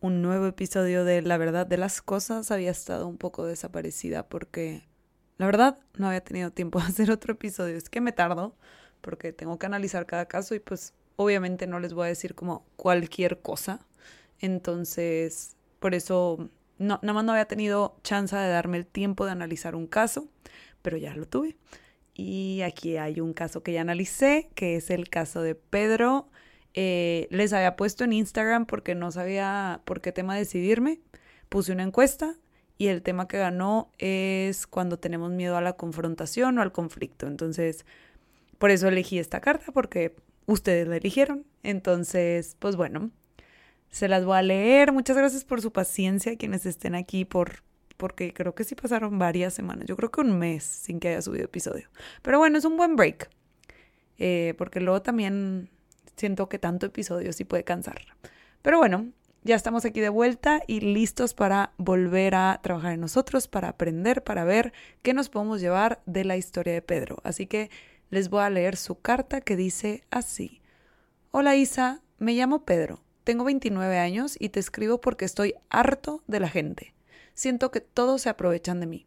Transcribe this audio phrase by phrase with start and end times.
[0.00, 2.50] un nuevo episodio de La verdad de las cosas.
[2.50, 4.86] Había estado un poco desaparecida porque
[5.38, 7.76] la verdad no había tenido tiempo de hacer otro episodio.
[7.76, 8.54] Es que me tardo
[9.00, 12.64] porque tengo que analizar cada caso y pues obviamente no les voy a decir como
[12.76, 13.80] cualquier cosa.
[14.40, 19.32] Entonces, por eso no, nada más no había tenido chance de darme el tiempo de
[19.32, 20.28] analizar un caso,
[20.82, 21.56] pero ya lo tuve.
[22.14, 26.28] Y aquí hay un caso que ya analicé, que es el caso de Pedro.
[26.74, 31.00] Eh, les había puesto en Instagram porque no sabía por qué tema decidirme.
[31.48, 32.36] Puse una encuesta
[32.76, 37.26] y el tema que ganó es cuando tenemos miedo a la confrontación o al conflicto.
[37.26, 37.84] Entonces,
[38.58, 40.14] por eso elegí esta carta, porque
[40.46, 41.44] ustedes la eligieron.
[41.62, 43.10] Entonces, pues bueno,
[43.90, 44.92] se las voy a leer.
[44.92, 47.62] Muchas gracias por su paciencia, quienes estén aquí, por
[47.96, 49.86] porque creo que sí pasaron varias semanas.
[49.86, 51.88] Yo creo que un mes sin que haya subido episodio.
[52.22, 53.28] Pero bueno, es un buen break.
[54.18, 55.68] Eh, porque luego también
[56.18, 58.02] siento que tanto episodio sí puede cansar.
[58.62, 59.12] Pero bueno,
[59.44, 64.22] ya estamos aquí de vuelta y listos para volver a trabajar en nosotros, para aprender,
[64.22, 67.18] para ver qué nos podemos llevar de la historia de Pedro.
[67.22, 67.70] Así que
[68.10, 70.60] les voy a leer su carta que dice así.
[71.30, 76.40] Hola Isa, me llamo Pedro, tengo 29 años y te escribo porque estoy harto de
[76.40, 76.94] la gente.
[77.34, 79.06] Siento que todos se aprovechan de mí.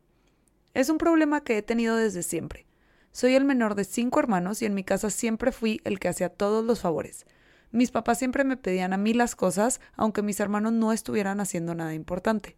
[0.73, 2.65] Es un problema que he tenido desde siempre.
[3.13, 6.29] Soy el menor de cinco hermanos y en mi casa siempre fui el que hacía
[6.29, 7.25] todos los favores.
[7.71, 11.75] Mis papás siempre me pedían a mí las cosas, aunque mis hermanos no estuvieran haciendo
[11.75, 12.55] nada importante.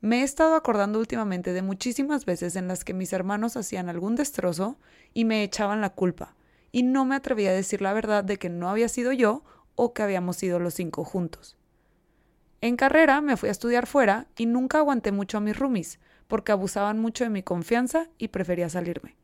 [0.00, 4.14] Me he estado acordando últimamente de muchísimas veces en las que mis hermanos hacían algún
[4.14, 4.78] destrozo
[5.14, 6.36] y me echaban la culpa,
[6.70, 9.42] y no me atrevía a decir la verdad de que no había sido yo
[9.74, 11.56] o que habíamos sido los cinco juntos.
[12.60, 16.52] En carrera me fui a estudiar fuera y nunca aguanté mucho a mis roomies, porque
[16.52, 19.16] abusaban mucho de mi confianza y prefería salirme.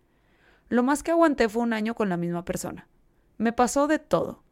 [0.69, 2.89] Lo más que aguanté fue un año con la misma persona.
[3.39, 4.43] Me pasó de todo.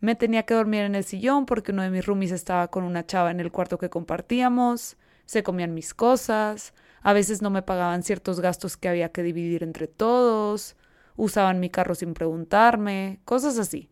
[0.00, 3.06] Me tenía que dormir en el sillón porque uno de mis roomies estaba con una
[3.06, 4.96] chava en el cuarto que compartíamos
[5.30, 9.62] se comían mis cosas, a veces no me pagaban ciertos gastos que había que dividir
[9.62, 10.74] entre todos,
[11.14, 13.88] usaban mi carro sin preguntarme, cosas así.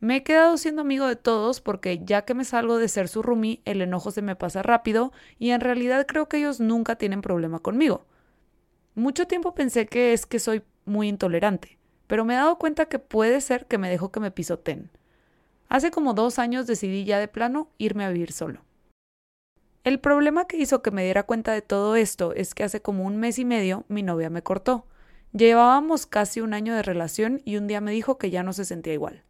[0.00, 3.22] Me he quedado siendo amigo de todos porque ya que me salgo de ser su
[3.22, 7.22] roomie, el enojo se me pasa rápido y en realidad creo que ellos nunca tienen
[7.22, 8.07] problema conmigo.
[8.98, 11.78] Mucho tiempo pensé que es que soy muy intolerante,
[12.08, 14.90] pero me he dado cuenta que puede ser que me dejo que me pisoten.
[15.68, 18.64] Hace como dos años decidí ya de plano irme a vivir solo.
[19.84, 23.04] El problema que hizo que me diera cuenta de todo esto es que hace como
[23.04, 24.84] un mes y medio mi novia me cortó.
[25.32, 28.64] Llevábamos casi un año de relación y un día me dijo que ya no se
[28.64, 29.22] sentía igual.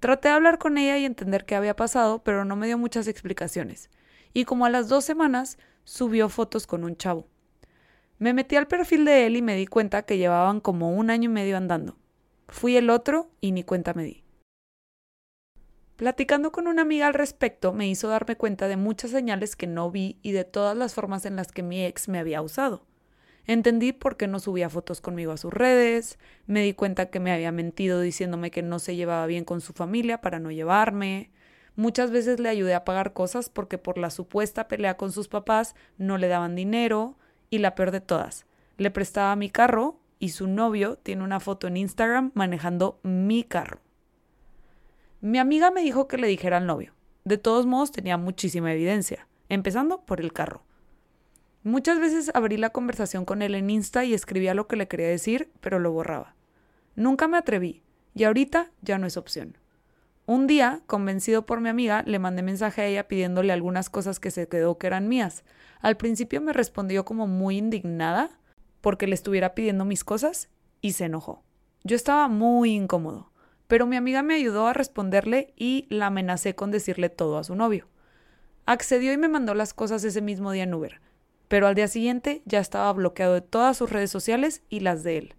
[0.00, 3.06] Traté de hablar con ella y entender qué había pasado, pero no me dio muchas
[3.06, 3.90] explicaciones.
[4.32, 7.28] Y como a las dos semanas subió fotos con un chavo.
[8.24, 11.28] Me metí al perfil de él y me di cuenta que llevaban como un año
[11.28, 11.98] y medio andando.
[12.48, 14.24] Fui el otro y ni cuenta me di.
[15.96, 19.90] Platicando con una amiga al respecto me hizo darme cuenta de muchas señales que no
[19.90, 22.86] vi y de todas las formas en las que mi ex me había usado.
[23.46, 27.30] Entendí por qué no subía fotos conmigo a sus redes, me di cuenta que me
[27.30, 31.30] había mentido diciéndome que no se llevaba bien con su familia para no llevarme.
[31.76, 35.74] Muchas veces le ayudé a pagar cosas porque por la supuesta pelea con sus papás
[35.98, 37.18] no le daban dinero
[37.54, 38.46] y la peor de todas,
[38.78, 43.78] le prestaba mi carro y su novio tiene una foto en Instagram manejando mi carro.
[45.20, 46.94] Mi amiga me dijo que le dijera al novio.
[47.24, 50.64] De todos modos tenía muchísima evidencia, empezando por el carro.
[51.62, 55.06] Muchas veces abrí la conversación con él en Insta y escribía lo que le quería
[55.06, 56.34] decir, pero lo borraba.
[56.96, 57.84] Nunca me atreví,
[58.14, 59.56] y ahorita ya no es opción.
[60.26, 64.30] Un día, convencido por mi amiga, le mandé mensaje a ella pidiéndole algunas cosas que
[64.30, 65.44] se quedó que eran mías.
[65.80, 68.30] Al principio me respondió como muy indignada
[68.80, 70.48] porque le estuviera pidiendo mis cosas
[70.80, 71.42] y se enojó.
[71.82, 73.30] Yo estaba muy incómodo
[73.66, 77.54] pero mi amiga me ayudó a responderle y la amenacé con decirle todo a su
[77.54, 77.88] novio.
[78.66, 81.00] Accedió y me mandó las cosas ese mismo día en Uber.
[81.46, 85.18] pero al día siguiente ya estaba bloqueado de todas sus redes sociales y las de
[85.18, 85.34] él.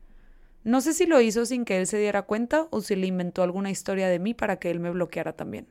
[0.65, 3.43] No sé si lo hizo sin que él se diera cuenta o si le inventó
[3.43, 5.67] alguna historia de mí para que él me bloqueara también.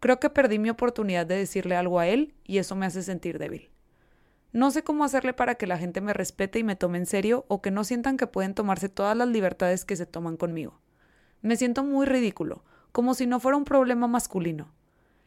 [0.00, 3.38] Creo que perdí mi oportunidad de decirle algo a él y eso me hace sentir
[3.38, 3.70] débil.
[4.52, 7.44] No sé cómo hacerle para que la gente me respete y me tome en serio
[7.46, 10.80] o que no sientan que pueden tomarse todas las libertades que se toman conmigo.
[11.40, 14.72] Me siento muy ridículo, como si no fuera un problema masculino.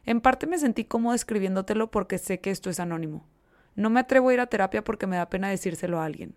[0.04, 3.26] En parte me sentí cómodo escribiéndotelo porque sé que esto es anónimo.
[3.74, 6.34] No me atrevo a ir a terapia porque me da pena decírselo a alguien.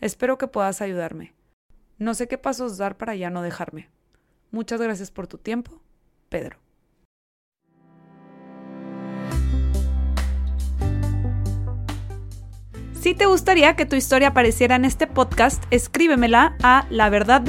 [0.00, 1.34] Espero que puedas ayudarme.
[1.98, 3.88] No sé qué pasos dar para ya no dejarme.
[4.50, 5.80] Muchas gracias por tu tiempo,
[6.28, 6.58] Pedro.
[12.92, 17.42] Si te gustaría que tu historia apareciera en este podcast, escríbemela a la verdad.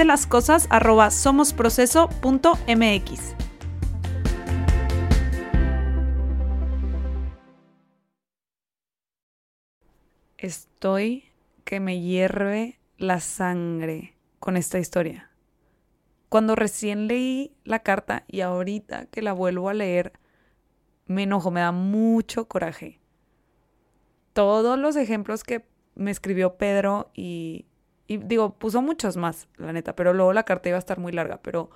[10.37, 11.25] Estoy
[11.65, 14.16] que me hierve la sangre
[14.47, 15.29] con esta historia.
[16.29, 20.13] Cuando recién leí la carta y ahorita que la vuelvo a leer,
[21.05, 23.01] me enojo, me da mucho coraje
[24.31, 27.65] todos los ejemplos que me escribió Pedro y,
[28.07, 31.41] digo, puso muchos más, la neta, pero luego la carta iba a estar muy larga,
[31.41, 31.69] pero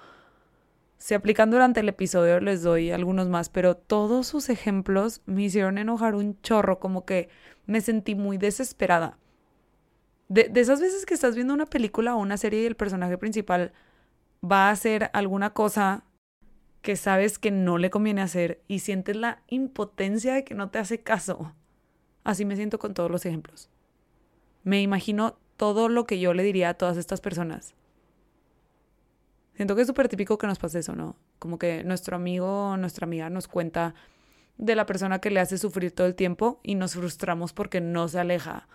[0.97, 5.77] se aplican durante el episodio, les doy algunos más, pero todos sus ejemplos me hicieron
[5.77, 7.27] enojar un chorro, como que
[7.65, 9.17] me sentí muy desesperada.
[10.31, 13.73] De, esas veces que estás viendo una película o una serie y el personaje principal
[14.41, 16.05] va a hacer alguna cosa
[16.81, 20.79] que sabes que no le conviene hacer y sientes la impotencia de que no te
[20.79, 21.53] hace caso.
[22.23, 23.69] Así me siento con todos los ejemplos.
[24.63, 27.73] Me imagino todo lo que yo le diría a todas estas personas.
[29.55, 31.17] Siento que es súper típico que nos pase eso, ¿no?
[31.39, 33.95] Como que nuestro amigo o nuestra amiga nos cuenta
[34.57, 38.07] de la persona que le hace sufrir todo el tiempo y nos frustramos porque no
[38.07, 38.69] se aleja.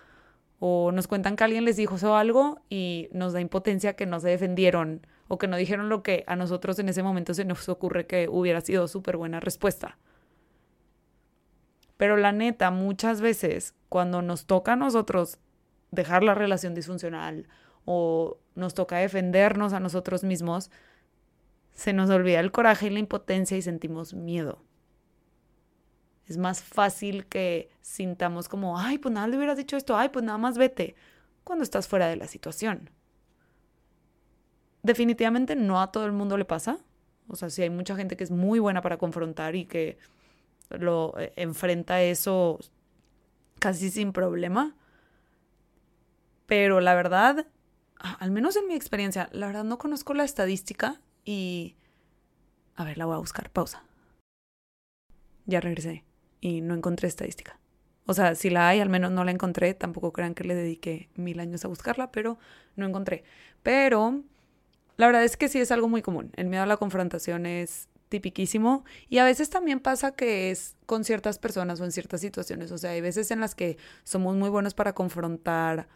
[0.58, 4.20] O nos cuentan que alguien les dijo eso algo y nos da impotencia que no
[4.20, 7.68] se defendieron o que no dijeron lo que a nosotros en ese momento se nos
[7.68, 9.98] ocurre que hubiera sido súper buena respuesta.
[11.96, 15.38] Pero la neta, muchas veces cuando nos toca a nosotros
[15.90, 17.48] dejar la relación disfuncional
[17.84, 20.70] o nos toca defendernos a nosotros mismos,
[21.72, 24.65] se nos olvida el coraje y la impotencia y sentimos miedo.
[26.26, 30.24] Es más fácil que sintamos como, ay, pues nada le hubieras dicho esto, ay, pues
[30.24, 30.96] nada más vete,
[31.44, 32.90] cuando estás fuera de la situación.
[34.82, 36.78] Definitivamente no a todo el mundo le pasa.
[37.28, 39.98] O sea, si hay mucha gente que es muy buena para confrontar y que
[40.70, 42.58] lo eh, enfrenta eso
[43.58, 44.76] casi sin problema.
[46.46, 47.46] Pero la verdad,
[47.98, 51.76] al menos en mi experiencia, la verdad no conozco la estadística y...
[52.76, 53.50] A ver, la voy a buscar.
[53.50, 53.82] Pausa.
[55.46, 56.05] Ya regresé
[56.46, 57.58] y no encontré estadística.
[58.06, 59.74] O sea, si la hay, al menos no la encontré.
[59.74, 62.38] Tampoco crean que le dediqué mil años a buscarla, pero
[62.76, 63.24] no encontré.
[63.64, 64.22] Pero
[64.96, 66.30] la verdad es que sí es algo muy común.
[66.36, 68.84] El miedo a la confrontación es tipiquísimo.
[69.08, 72.70] Y a veces también pasa que es con ciertas personas o en ciertas situaciones.
[72.70, 75.88] O sea, hay veces en las que somos muy buenos para confrontar,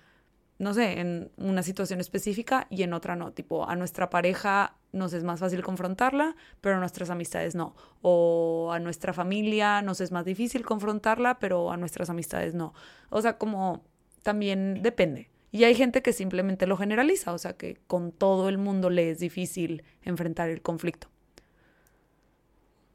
[0.59, 3.31] no sé, en una situación específica y en otra no.
[3.33, 7.75] Tipo, a nuestra pareja nos es más fácil confrontarla, pero a nuestras amistades no.
[8.03, 12.75] O a nuestra familia nos es más difícil confrontarla, pero a nuestras amistades no.
[13.09, 13.85] O sea, como
[14.23, 15.31] también depende.
[15.53, 19.11] Y hay gente que simplemente lo generaliza, o sea, que con todo el mundo le
[19.11, 21.09] es difícil enfrentar el conflicto.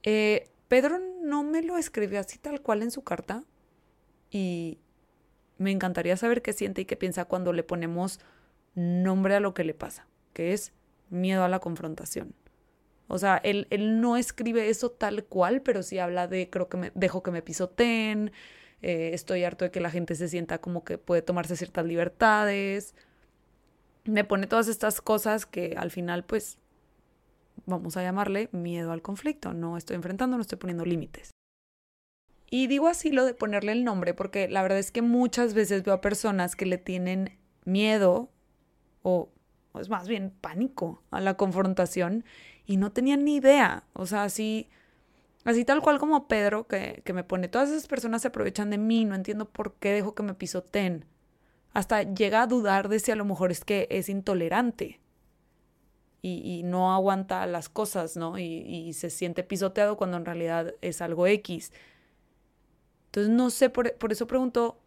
[0.04, 3.44] Eh, Pedro no me lo escribió así tal cual en su carta
[4.32, 4.80] y
[5.58, 8.20] me encantaría saber qué siente y qué piensa cuando le ponemos
[8.76, 10.74] nombre a lo que le pasa, que es
[11.10, 12.34] miedo a la confrontación.
[13.08, 16.78] O sea, él, él no escribe eso tal cual, pero sí habla de, creo que
[16.78, 18.32] me dejo que me pisoteen,
[18.82, 22.96] eh, estoy harto de que la gente se sienta como que puede tomarse ciertas libertades.
[24.06, 26.60] Me pone todas estas cosas que al final, pues,
[27.66, 29.54] vamos a llamarle miedo al conflicto.
[29.54, 31.32] No estoy enfrentando, no estoy poniendo límites.
[32.50, 35.84] Y digo así lo de ponerle el nombre porque la verdad es que muchas veces
[35.84, 38.30] veo a personas que le tienen miedo
[39.02, 39.32] o
[39.80, 42.26] es más bien pánico a la confrontación
[42.66, 43.84] y no tenían ni idea.
[43.94, 44.70] O sea, así,
[45.44, 48.78] así tal cual como Pedro que, que me pone, todas esas personas se aprovechan de
[48.78, 51.06] mí, no entiendo por qué dejo que me pisoteen.
[51.74, 55.02] Hasta llega a dudar de si a lo mejor es que es intolerante
[56.28, 58.40] y, no aguanta las cosas, ¿no?
[58.40, 61.72] Y, se siente pisoteado cuando en realidad es algo X.
[63.08, 64.80] Entonces, no sé, por, por eso pregunto,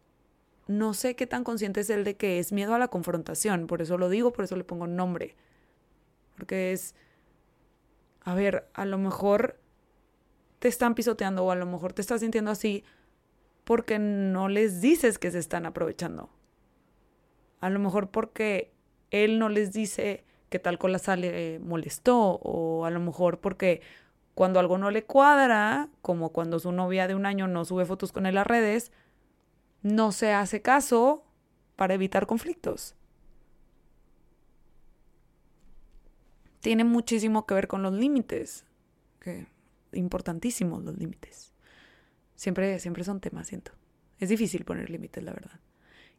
[0.69, 3.81] no sé qué tan consciente es él de que es miedo a la confrontación, por
[3.81, 5.35] eso lo digo, por eso le pongo nombre.
[6.35, 6.93] Porque es,
[8.21, 9.59] a ver, a lo mejor
[10.59, 12.83] te están pisoteando o a lo mejor te estás sintiendo así
[13.63, 16.29] porque no les dices que se están aprovechando.
[17.61, 18.71] A lo mejor porque
[19.09, 23.81] él no les dice que tal cosa le molestó o a lo mejor porque
[24.35, 28.11] cuando algo no le cuadra, como cuando su novia de un año no sube fotos
[28.11, 28.91] con él a redes,
[29.81, 31.23] no se hace caso
[31.75, 32.95] para evitar conflictos.
[36.59, 38.65] Tiene muchísimo que ver con los límites,
[39.21, 39.47] que
[39.93, 41.53] importantísimos los límites.
[42.35, 43.71] Siempre, siempre son temas, siento.
[44.19, 45.59] Es difícil poner límites, la verdad.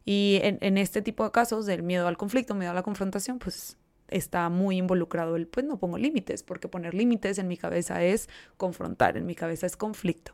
[0.03, 3.37] Y en, en, este tipo de casos del miedo al conflicto, miedo a la confrontación,
[3.37, 3.77] pues
[4.07, 8.29] está muy involucrado el, pues no pongo límites, porque poner límites en mi cabeza es
[8.57, 10.33] confrontar, en mi cabeza es conflicto.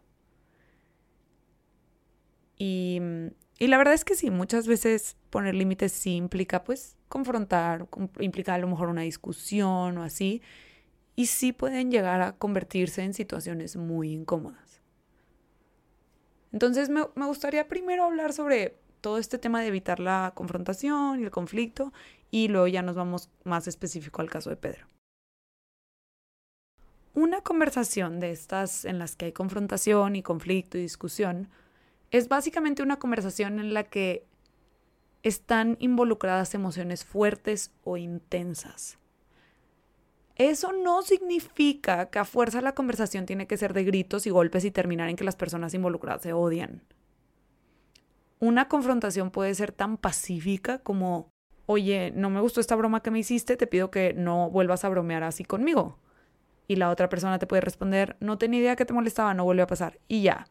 [2.57, 2.99] Y,
[3.59, 7.87] y la verdad es que sí, muchas veces poner límites sí implica pues confrontar,
[8.19, 10.41] implica a lo mejor una discusión o así,
[11.15, 14.81] y sí pueden llegar a convertirse en situaciones muy incómodas.
[16.51, 21.31] Entonces me, gustaría primero hablar sobre todo este tema de evitar la confrontación y el
[21.31, 21.93] conflicto
[22.31, 24.87] y luego ya nos vamos más específico al caso de Pedro.
[27.13, 31.49] Una conversación de estas en las que hay confrontación y conflicto y discusión
[32.11, 34.25] es básicamente una conversación en la que
[35.23, 38.97] están involucradas emociones fuertes o intensas.
[40.35, 44.65] Eso no significa que a fuerza la conversación tiene que ser de gritos y golpes
[44.65, 46.83] y terminar en que las personas involucradas se odian.
[48.39, 51.31] Una confrontación puede ser tan pacífica como,
[51.65, 54.89] oye, no me gustó esta broma que me hiciste, te pido que no vuelvas a
[54.89, 55.97] bromear así conmigo.
[56.67, 59.63] Y la otra persona te puede responder, no tenía idea que te molestaba, no vuelve
[59.63, 59.97] a pasar.
[60.07, 60.47] Y ya.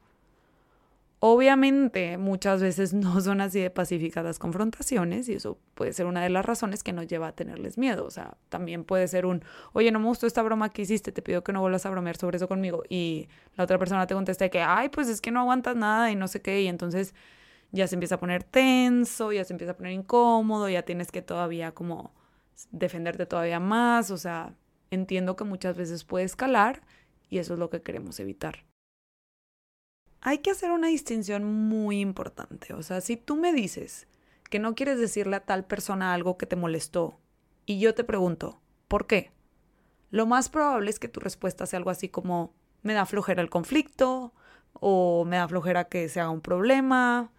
[1.18, 6.22] Obviamente, muchas veces no son así de pacíficas las confrontaciones y eso puede ser una
[6.22, 8.04] de las razones que nos lleva a tenerles miedo.
[8.04, 9.42] O sea, también puede ser un,
[9.72, 12.16] oye, no me gustó esta broma que hiciste, te pido que no vuelvas a bromear
[12.16, 12.82] sobre eso conmigo.
[12.88, 16.16] Y la otra persona te contesta que, ay, pues es que no aguantas nada y
[16.16, 16.62] no sé qué.
[16.62, 17.14] Y entonces
[17.72, 21.22] ya se empieza a poner tenso, ya se empieza a poner incómodo, ya tienes que
[21.22, 22.12] todavía como
[22.72, 24.10] defenderte todavía más.
[24.10, 24.54] O sea,
[24.90, 26.82] entiendo que muchas veces puede escalar
[27.30, 28.66] y eso es lo que queremos evitar
[30.26, 32.74] hay que hacer una distinción muy importante.
[32.74, 34.08] O sea, si tú me dices
[34.50, 37.20] que no quieres decirle a tal persona algo que te molestó
[37.64, 39.30] y yo te pregunto, ¿por qué?
[40.10, 42.52] Lo más probable es que tu respuesta sea algo así como,
[42.82, 44.34] me da flojera el conflicto
[44.72, 47.30] o me da flojera que se haga un problema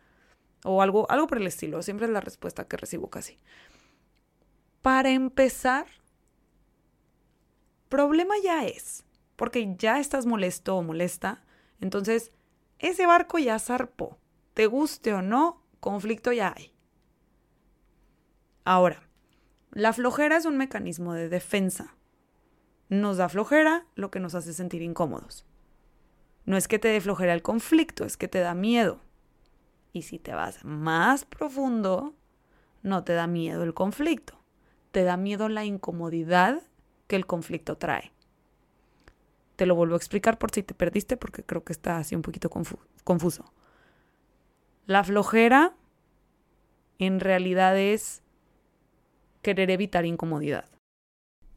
[0.63, 1.81] o algo, algo por el estilo.
[1.81, 3.37] Siempre es la respuesta que recibo casi.
[4.81, 5.87] Para empezar,
[7.89, 9.03] problema ya es,
[9.35, 11.43] porque ya estás molesto o molesta.
[11.81, 12.31] Entonces,
[12.79, 14.17] ese barco ya zarpó.
[14.53, 16.73] Te guste o no, conflicto ya hay.
[18.65, 19.07] Ahora,
[19.71, 21.95] la flojera es un mecanismo de defensa.
[22.89, 25.45] Nos da flojera lo que nos hace sentir incómodos.
[26.45, 29.01] No es que te dé flojera el conflicto, es que te da miedo.
[29.93, 32.15] Y si te vas más profundo,
[32.83, 34.41] no te da miedo el conflicto,
[34.91, 36.61] te da miedo la incomodidad
[37.07, 38.11] que el conflicto trae.
[39.57, 42.21] Te lo vuelvo a explicar por si te perdiste porque creo que está así un
[42.21, 43.51] poquito confuso.
[44.85, 45.73] La flojera
[46.99, 48.21] en realidad es
[49.41, 50.65] querer evitar incomodidad.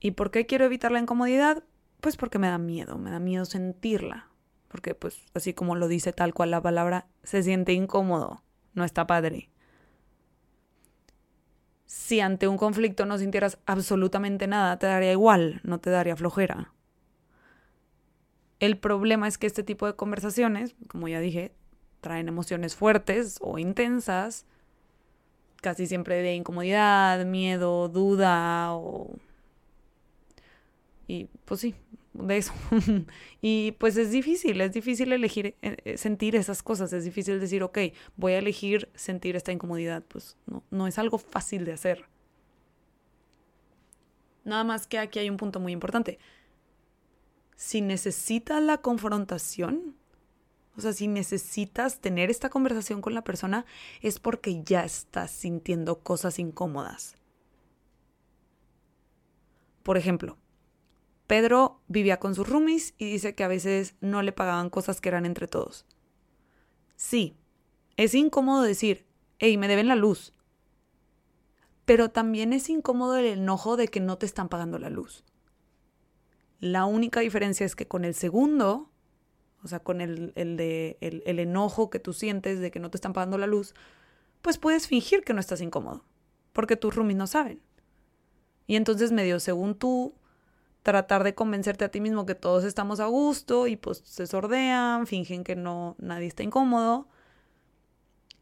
[0.01, 1.63] ¿Y por qué quiero evitar la incomodidad?
[2.01, 4.29] Pues porque me da miedo, me da miedo sentirla.
[4.69, 8.43] Porque pues así como lo dice tal cual la palabra, se siente incómodo,
[8.73, 9.51] no está padre.
[11.85, 16.73] Si ante un conflicto no sintieras absolutamente nada, te daría igual, no te daría flojera.
[18.61, 21.53] El problema es que este tipo de conversaciones, como ya dije,
[22.03, 24.45] traen emociones fuertes o intensas,
[25.63, 29.17] casi siempre de incomodidad, miedo, duda o...
[31.09, 31.75] Y pues sí,
[32.13, 32.53] de eso.
[33.41, 37.63] y pues es difícil, es difícil elegir, eh, eh, sentir esas cosas, es difícil decir,
[37.63, 37.79] ok,
[38.17, 42.05] voy a elegir sentir esta incomodidad, pues no, no es algo fácil de hacer.
[44.45, 46.19] Nada más que aquí hay un punto muy importante
[47.61, 49.95] si necesitas la confrontación,
[50.79, 53.67] o sea, si necesitas tener esta conversación con la persona,
[54.01, 57.17] es porque ya estás sintiendo cosas incómodas.
[59.83, 60.39] Por ejemplo,
[61.27, 65.11] Pedro vivía con sus roomies y dice que a veces no le pagaban cosas que
[65.11, 65.85] eran entre todos.
[66.97, 67.37] Sí,
[67.99, 69.05] es incómodo decir,
[69.39, 70.33] hey, me deben la luz.
[71.85, 75.25] Pero también es incómodo el enojo de que no te están pagando la luz.
[76.61, 78.91] La única diferencia es que con el segundo,
[79.65, 83.15] o sea, con el, de, el, enojo que tú sientes de que no te están
[83.15, 83.75] pagando la luz,
[84.43, 86.05] pues puedes fingir que no estás incómodo,
[86.53, 87.61] porque tus roomies no saben.
[88.67, 90.15] Y entonces medio según tú,
[90.83, 95.07] tratar de convencerte a ti mismo que todos estamos a gusto y pues se sordean,
[95.07, 97.09] fingen que no nadie está incómodo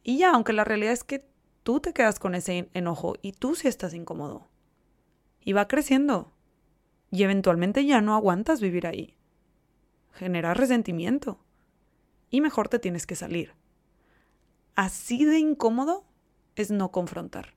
[0.05, 1.27] Y ya, aunque la realidad es que
[1.63, 4.49] tú te quedas con ese enojo y tú sí estás incómodo.
[5.41, 6.33] Y va creciendo.
[7.11, 9.17] Y eventualmente ya no aguantas vivir ahí.
[10.13, 11.39] Genera resentimiento.
[12.31, 13.55] Y mejor te tienes que salir.
[14.75, 16.05] Así de incómodo
[16.57, 17.55] es no confrontar.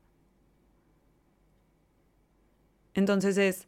[2.94, 3.68] Entonces es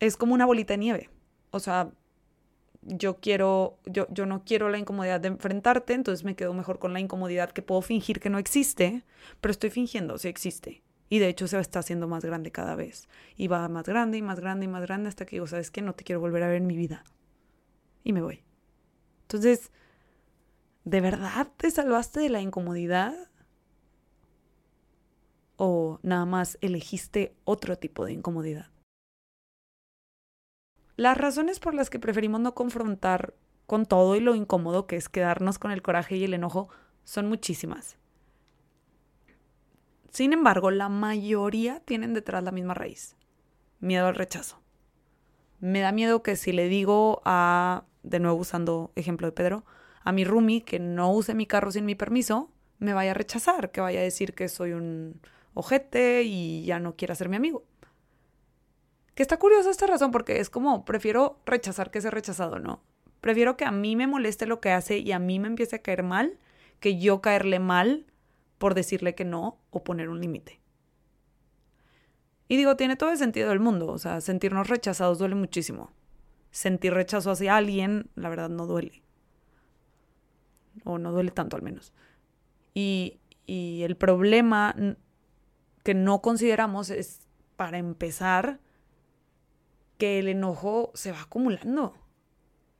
[0.00, 1.10] es como una bolita de nieve.
[1.50, 1.90] O sea,
[2.82, 6.92] yo quiero, yo, yo no quiero la incomodidad de enfrentarte, entonces me quedo mejor con
[6.92, 9.04] la incomodidad que puedo fingir que no existe,
[9.40, 10.82] pero estoy fingiendo si existe.
[11.08, 13.08] Y de hecho se está haciendo más grande cada vez.
[13.36, 15.82] Y va más grande y más grande y más grande hasta que digo, ¿sabes qué?
[15.82, 17.04] No te quiero volver a ver en mi vida.
[18.02, 18.42] Y me voy.
[19.22, 19.70] Entonces,
[20.84, 23.14] ¿de verdad te salvaste de la incomodidad?
[25.56, 28.70] ¿O nada más elegiste otro tipo de incomodidad?
[30.96, 33.34] Las razones por las que preferimos no confrontar
[33.66, 36.68] con todo y lo incómodo que es quedarnos con el coraje y el enojo
[37.04, 37.96] son muchísimas.
[40.14, 43.16] Sin embargo, la mayoría tienen detrás la misma raíz.
[43.80, 44.60] Miedo al rechazo.
[45.58, 49.64] Me da miedo que si le digo a, de nuevo usando ejemplo de Pedro,
[50.04, 53.72] a mi roomie que no use mi carro sin mi permiso, me vaya a rechazar,
[53.72, 55.20] que vaya a decir que soy un
[55.52, 57.64] ojete y ya no quiera ser mi amigo.
[59.16, 62.84] Que está curiosa esta razón porque es como, prefiero rechazar que ser rechazado, ¿no?
[63.20, 65.82] Prefiero que a mí me moleste lo que hace y a mí me empiece a
[65.82, 66.38] caer mal,
[66.78, 68.06] que yo caerle mal
[68.64, 70.58] por decirle que no o poner un límite.
[72.48, 75.92] Y digo, tiene todo el sentido del mundo, o sea, sentirnos rechazados duele muchísimo.
[76.50, 79.02] Sentir rechazo hacia alguien, la verdad, no duele.
[80.82, 81.92] O no duele tanto al menos.
[82.72, 84.74] Y, y el problema
[85.82, 88.60] que no consideramos es, para empezar,
[89.98, 91.98] que el enojo se va acumulando.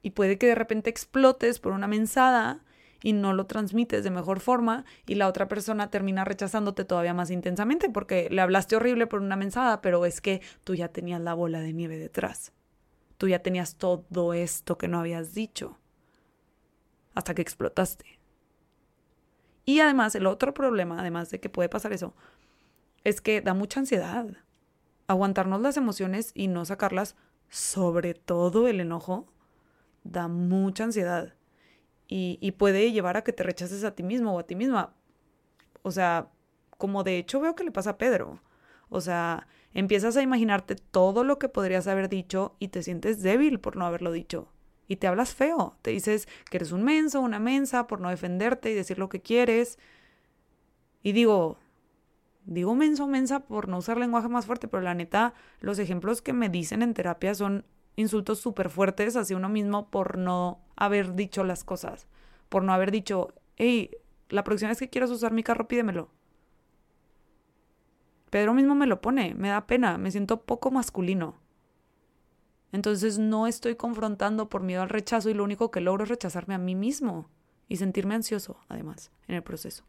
[0.00, 2.64] Y puede que de repente explotes por una mensada
[3.04, 7.30] y no lo transmites de mejor forma y la otra persona termina rechazándote todavía más
[7.30, 11.34] intensamente porque le hablaste horrible por una mensada, pero es que tú ya tenías la
[11.34, 12.54] bola de nieve detrás.
[13.18, 15.78] Tú ya tenías todo esto que no habías dicho
[17.14, 18.18] hasta que explotaste.
[19.66, 22.14] Y además, el otro problema, además de que puede pasar eso,
[23.04, 24.28] es que da mucha ansiedad
[25.08, 27.16] aguantarnos las emociones y no sacarlas,
[27.50, 29.26] sobre todo el enojo,
[30.04, 31.34] da mucha ansiedad
[32.06, 34.94] y, puede llevar a que te rechaces a ti mismo o a ti misma.
[35.82, 36.30] O sea,
[36.78, 38.40] como de hecho veo que le pasa a Pedro.
[38.88, 43.58] O sea, empiezas a imaginarte todo lo que podrías haber dicho y te sientes débil
[43.60, 44.48] por no haberlo dicho.
[44.86, 45.76] Y te hablas feo.
[45.82, 49.20] Te dices que eres un menso, una mensa por no defenderte y decir lo que
[49.20, 49.78] quieres.
[51.02, 51.58] Y digo,
[52.46, 56.34] Digo menso, mensa por no usar lenguaje más fuerte, pero la neta, los ejemplos que
[56.34, 57.64] me dicen en terapia son
[57.96, 62.06] insultos súper fuertes hacia uno mismo por no haber dicho las cosas.
[62.48, 63.90] Por no haber dicho, hey,
[64.28, 66.10] la próxima vez que quieras usar mi carro, pídemelo.
[68.30, 71.36] Pedro mismo me lo pone, me da pena, me siento poco masculino.
[72.72, 76.54] Entonces no estoy confrontando por miedo al rechazo y lo único que logro es rechazarme
[76.54, 77.30] a mí mismo
[77.68, 79.84] y sentirme ansioso, además, en el proceso.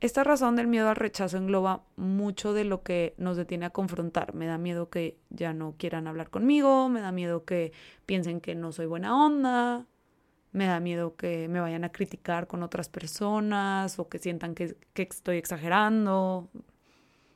[0.00, 4.34] Esta razón del miedo al rechazo engloba mucho de lo que nos detiene a confrontar.
[4.34, 7.72] Me da miedo que ya no quieran hablar conmigo, me da miedo que
[8.06, 9.86] piensen que no soy buena onda,
[10.52, 14.74] me da miedo que me vayan a criticar con otras personas o que sientan que,
[14.94, 16.48] estoy exagerando.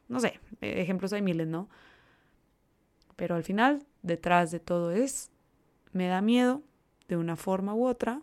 [0.08, 1.68] No sé, e-, ejemplos hay miles, ¿no?
[3.14, 5.30] Pero al final, detrás de todo es,
[5.92, 6.62] me da miedo,
[7.08, 8.22] de una forma u otra,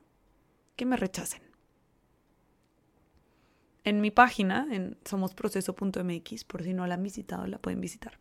[0.76, 1.51] que me rechacen
[3.84, 8.20] en mi página, en somosproceso.mx, por si no la han visitado, la pueden visitar.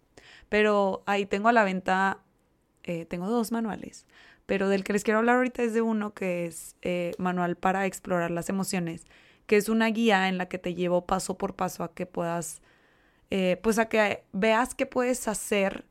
[0.49, 2.23] Pero ahí tengo a la venta,
[2.83, 4.07] eh, tengo dos manuales,
[4.46, 7.87] pero del que les quiero hablar ahorita es de uno que es eh, manual para
[7.87, 9.05] explorar las emociones,
[9.46, 12.62] que es una guía en la que te llevo paso por paso a que puedas,
[13.31, 15.85] eh, pues a que veas qué puedes hacer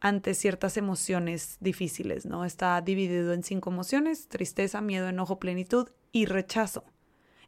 [0.00, 2.44] ante ciertas emociones difíciles, ¿no?
[2.44, 6.84] Está dividido en cinco emociones, tristeza, miedo, enojo, plenitud y rechazo.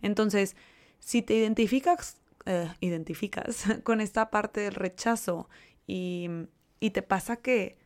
[0.02, 0.54] Entonces,
[1.04, 5.48] si te identificas, eh, identificas con esta parte del rechazo
[5.86, 6.28] y,
[6.80, 7.76] y te pasa que,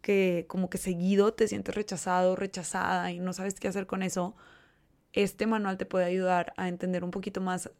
[0.00, 4.34] que como que seguido te sientes rechazado, rechazada y no sabes qué hacer con eso,
[5.12, 7.70] este manual te puede ayudar a entender un poquito más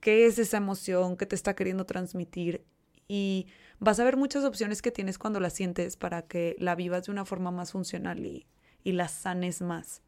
[0.00, 2.64] qué es esa emoción que te está queriendo transmitir
[3.08, 3.46] y
[3.78, 7.12] vas a ver muchas opciones que tienes cuando la sientes para que la vivas de
[7.12, 8.46] una forma más funcional y,
[8.84, 10.00] y la sanes más.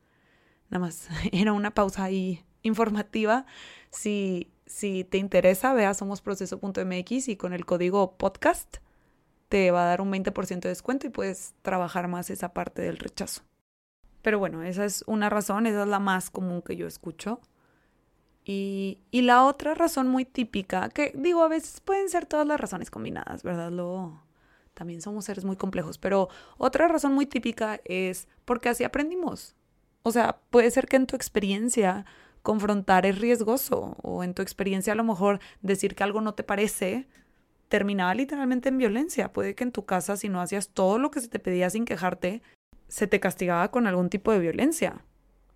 [0.70, 3.46] Nada más, era una pausa ahí informativa.
[3.90, 8.78] Si, si te interesa, ve a somosproceso.mx y con el código podcast
[9.48, 12.98] te va a dar un 20% de descuento y puedes trabajar más esa parte del
[12.98, 13.42] rechazo.
[14.22, 17.40] Pero bueno, esa es una razón, esa es la más común que yo escucho.
[18.44, 22.58] Y, y, la otra razón muy típica, que digo, a veces pueden ser todas las
[22.58, 23.70] razones combinadas, ¿verdad?
[23.70, 24.22] Luego
[24.74, 29.54] también somos seres muy complejos, pero otra razón muy típica es porque así aprendimos.
[30.02, 32.06] O sea, puede ser que en tu experiencia
[32.42, 36.42] confrontar es riesgoso o en tu experiencia a lo mejor decir que algo no te
[36.42, 37.06] parece
[37.68, 39.32] terminaba literalmente en violencia.
[39.32, 41.84] Puede que en tu casa si no hacías todo lo que se te pedía sin
[41.84, 42.42] quejarte,
[42.88, 45.04] se te castigaba con algún tipo de violencia.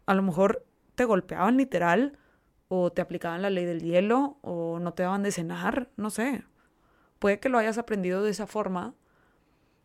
[0.06, 2.18] A lo mejor te golpeaban literal
[2.68, 6.44] o te aplicaban la ley del hielo o no te daban de cenar, no sé.
[7.18, 8.94] Puede que lo hayas aprendido de esa forma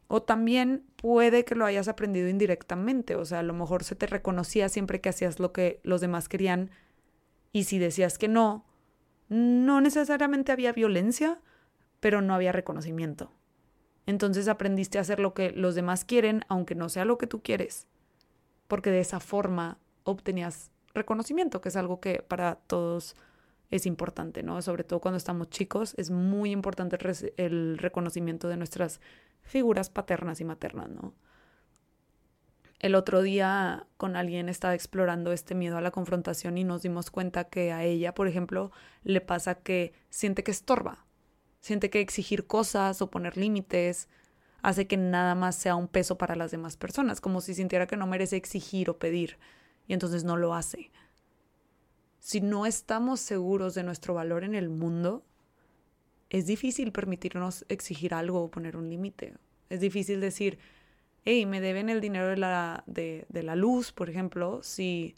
[0.07, 4.07] o también puede que lo hayas aprendido indirectamente, o sea, a lo mejor se te
[4.07, 6.71] reconocía siempre que hacías lo que los demás querían
[7.51, 8.65] y si decías que no,
[9.27, 11.39] no necesariamente había violencia,
[11.99, 13.31] pero no había reconocimiento.
[14.05, 17.41] Entonces aprendiste a hacer lo que los demás quieren, aunque no sea lo que tú
[17.43, 17.87] quieres,
[18.67, 23.15] porque de esa forma obtenías reconocimiento, que es algo que para todos
[23.69, 24.61] es importante, ¿no?
[24.61, 26.97] Sobre todo cuando estamos chicos, es muy importante
[27.37, 28.99] el, reconocimiento de nuestras
[29.41, 31.13] figuras paternas y maternas, ¿no?
[32.79, 37.11] El otro día con alguien estaba explorando este miedo a la confrontación y nos dimos
[37.11, 38.71] cuenta que a ella, por ejemplo,
[39.03, 41.05] le pasa que siente que estorba,
[41.61, 44.07] Siente que exigir cosas o poner límites
[44.61, 47.97] hace que nada más sea un peso para las demás personas, como si sintiera que
[47.97, 49.37] no merece exigir o pedir,
[49.87, 50.91] y entonces no lo hace.
[52.19, 55.23] Si no estamos seguros de nuestro valor en el mundo,
[56.29, 59.35] es difícil permitirnos exigir algo o poner un límite.
[59.69, 60.59] Es difícil decir,
[61.23, 65.15] hey, me deben el dinero de la, de, de la luz, por ejemplo, si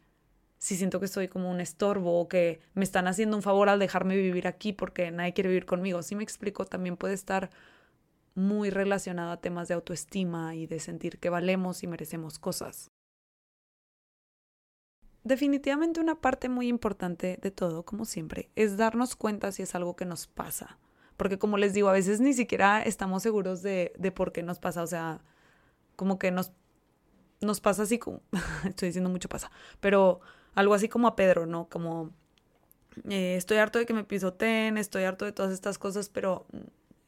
[0.62, 3.80] si siento que soy como un estorbo o que me están haciendo un favor al
[3.80, 6.04] dejarme vivir aquí porque nadie quiere vivir conmigo.
[6.04, 7.50] Si me explico, también puede estar
[8.36, 12.92] muy relacionado a temas de autoestima y de sentir que valemos y merecemos cosas.
[15.24, 19.96] Definitivamente una parte muy importante de todo, como siempre, es darnos cuenta si es algo
[19.96, 20.78] que nos pasa.
[21.18, 24.60] Porque como les digo, a veces ni siquiera estamos seguros de, de por qué nos
[24.60, 24.84] pasa.
[24.84, 25.22] O sea,
[26.02, 26.52] como que nos,
[27.42, 28.24] nos pasa así como...
[28.68, 29.52] estoy diciendo mucho pasa.
[29.80, 30.20] Pero
[30.56, 31.70] algo así como a Pedro, ¿no?
[31.70, 32.10] Como
[33.08, 36.48] eh, estoy harto de que me pisoteen, estoy harto de todas estas cosas, pero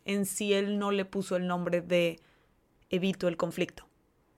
[0.05, 2.19] en sí él no le puso el nombre de
[2.91, 3.87] evito el conflicto.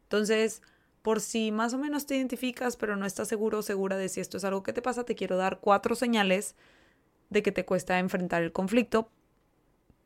[0.03, 0.61] Entonces,
[1.01, 4.21] por si más o menos te identificas, pero no estás seguro o segura de si
[4.21, 6.55] esto es algo que te pasa, te quiero dar cuatro señales
[7.29, 9.09] de que te cuesta enfrentar el conflicto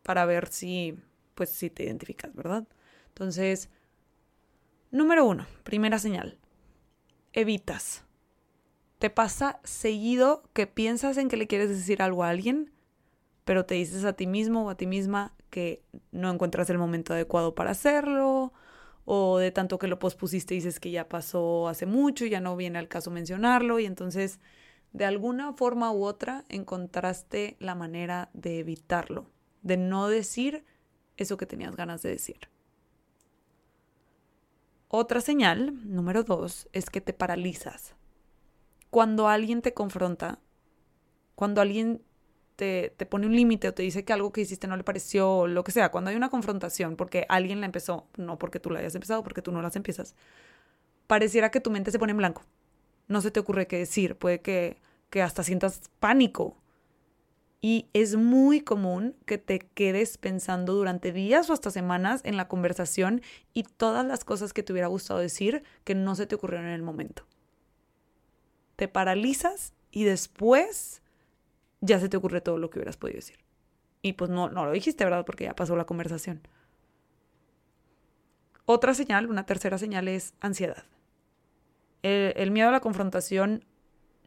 [0.02, 0.98] para ver si,
[1.36, 2.68] pues, si te identificas, ¿verdad?
[3.10, 3.70] Entonces,
[4.92, 6.38] número uno, primera señal,
[7.34, 8.04] evitas.
[8.98, 12.72] ¿Te pasa seguido que piensas en que le quieres decir algo a alguien,
[13.46, 17.14] pero te dices a ti mismo o a ti misma que no encuentras el momento
[17.14, 18.52] adecuado para hacerlo?
[19.06, 22.56] O de tanto que lo pospusiste dices que ya pasó hace mucho y ya no
[22.56, 24.40] viene al caso mencionarlo y entonces
[24.92, 29.28] de alguna forma u otra encontraste la manera de evitarlo,
[29.62, 30.66] de no decir
[31.18, 32.50] eso que tenías ganas de decir.
[34.90, 37.96] Otra señal, número dos, es que te paralizas
[38.90, 40.40] cuando alguien te confronta,
[41.36, 42.02] cuando alguien
[42.56, 45.48] te, te pone un límite o te dice que algo que hiciste no le pareció,
[45.48, 48.80] lo que sea, cuando hay una confrontación porque alguien la empezó, no porque tú la
[48.80, 50.16] hayas empezado, porque tú no las empiezas,
[51.08, 52.44] pareciera que tu mente se pone en blanco.
[53.08, 54.78] No se te ocurre qué decir, puede que,
[55.10, 56.58] que hasta sientas pánico.
[57.62, 62.48] Y es muy común que te quedes pensando durante días o hasta semanas en la
[62.48, 63.22] conversación
[63.54, 66.74] y todas las cosas que te hubiera gustado decir que no se te ocurrieron en
[66.74, 67.26] el momento
[68.80, 71.02] te paralizas y después
[71.82, 73.36] ya se te ocurre todo lo que hubieras podido decir.
[74.02, 75.26] Y pues no, no lo dijiste, ¿verdad?
[75.26, 76.40] Porque ya pasó la conversación.
[78.64, 80.86] Otra señal, una tercera señal es ansiedad.
[82.04, 83.66] El, el, miedo a la confrontación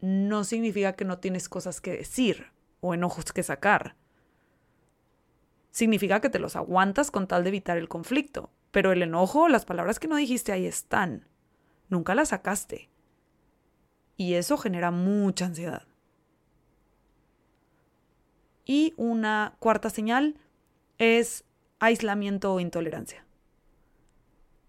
[0.01, 2.45] no significa que no tienes cosas que decir
[2.83, 3.95] o enojos que sacar.
[5.71, 8.51] Significa que te los aguantas con tal de evitar el conflicto.
[8.69, 11.27] Pero el enojo, las palabras que no dijiste ahí están.
[11.89, 12.89] Nunca las sacaste
[14.17, 15.83] y eso genera mucha ansiedad.
[18.65, 20.37] Y una cuarta señal
[20.97, 21.43] es
[21.79, 23.25] aislamiento o intolerancia.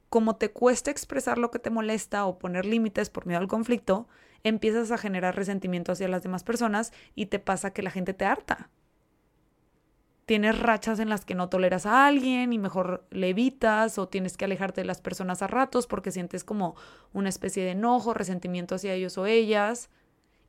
[0.09, 4.09] Como te cuesta expresar lo que te molesta o poner límites por miedo al conflicto,
[4.45, 8.25] empiezas a generar resentimiento hacia las demás personas y te pasa que la gente te
[8.25, 8.71] harta
[10.27, 14.37] tienes rachas en las que no toleras a alguien y mejor le evitas o tienes
[14.37, 16.77] que alejarte de las personas a ratos porque sientes como
[17.13, 19.91] una especie de enojo, resentimiento hacia ellos o ellas.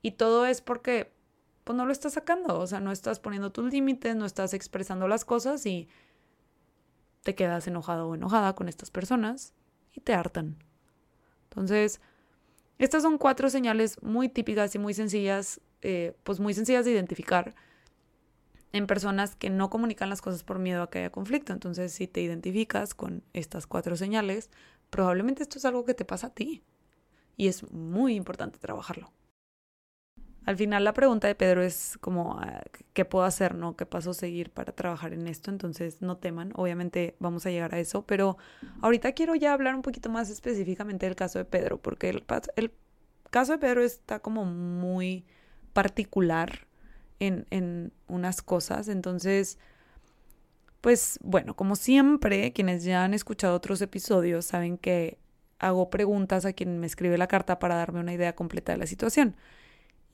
[0.01, 1.13] Y todo es porque
[1.63, 5.07] pues no lo estás sacando, o sea, no estás poniendo tus límites, no estás expresando
[5.07, 5.89] las cosas y
[7.23, 9.55] te quedas enojado o enojada con estas personas
[9.91, 10.57] y te hartan.
[11.49, 12.01] Entonces,
[12.77, 17.55] Estas son cuatro señales muy típicas y muy sencillas, eh, pues muy sencillas de identificar
[18.73, 21.53] en personas que no comunican las cosas por miedo a que haya conflicto.
[21.53, 24.49] Entonces, si te identificas con estas cuatro señales,
[24.89, 26.61] probablemente esto es algo que te pasa a ti.
[27.37, 29.11] Y es muy importante trabajarlo.
[30.45, 32.61] Al final la pregunta de Pedro es como, ah,
[32.93, 33.75] ¿qué puedo hacer, no?
[33.75, 35.49] ¿Qué paso seguir para trabajar en esto?
[35.49, 38.37] Entonces, no teman, obviamente vamos a llegar a eso, pero
[38.81, 42.23] ahorita quiero ya hablar un poquito más específicamente del caso de Pedro, porque el,
[43.31, 45.25] caso de Pedro está como muy
[45.73, 46.67] particular
[47.19, 49.57] en, en unas cosas, entonces...
[50.81, 55.17] Pues bueno, como siempre, quienes ya han escuchado otros episodios saben que
[55.57, 58.85] hago preguntas a quien me escribe la carta para darme una idea completa de la
[58.85, 59.35] situación.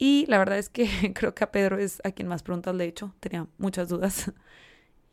[0.04, 2.86] Y la verdad es que creo que a Pedro es a quien más preguntas le
[2.86, 3.14] he hecho.
[3.20, 4.34] Tenía muchas dudas.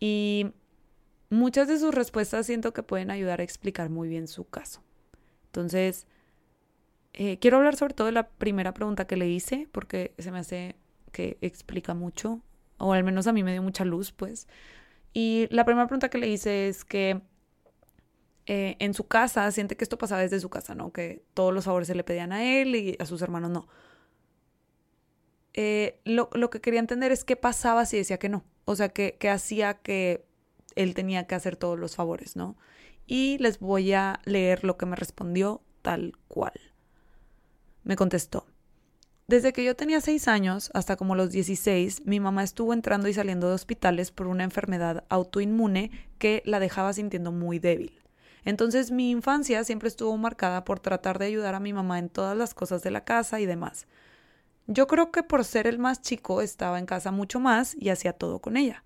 [0.01, 0.53] Y
[1.29, 4.81] muchas de sus respuestas siento que pueden ayudar a explicar muy bien su caso.
[5.47, 6.07] Entonces,
[7.15, 10.39] eh, quiero hablar sobre todo de la primera pregunta que le hice, porque se me
[10.39, 10.77] hace
[11.11, 12.41] que explica mucho,
[12.77, 14.47] o al menos a mí me dio mucha luz, pues.
[15.13, 17.21] Y la primera pregunta que le hice es que
[18.47, 20.93] eh, en su casa siente que esto pasaba desde su casa, ¿no?
[20.93, 23.67] Que todos los favores se le pedían a él y a sus hermanos no.
[25.55, 28.45] Eh, lo, que quería entender es qué pasaba si decía que no.
[28.65, 30.25] O sea, qué, hacía que
[30.77, 32.57] él tenía que hacer todos los favores, ¿no?
[33.07, 36.53] Y les voy a leer lo que me respondió tal cual.
[37.83, 38.47] Me contestó.
[39.27, 43.15] Desde que yo tenía seis años hasta como los 16, mi mamá estuvo entrando y
[43.15, 48.01] saliendo de hospitales por una enfermedad autoinmune que la dejaba sintiendo muy débil.
[48.45, 52.37] Entonces mi infancia siempre estuvo marcada por tratar de ayudar a mi mamá en todas
[52.37, 53.87] las cosas de la casa y demás.
[54.71, 58.13] Yo creo que por ser el más chico estaba en casa mucho más y hacía
[58.13, 58.85] todo con ella.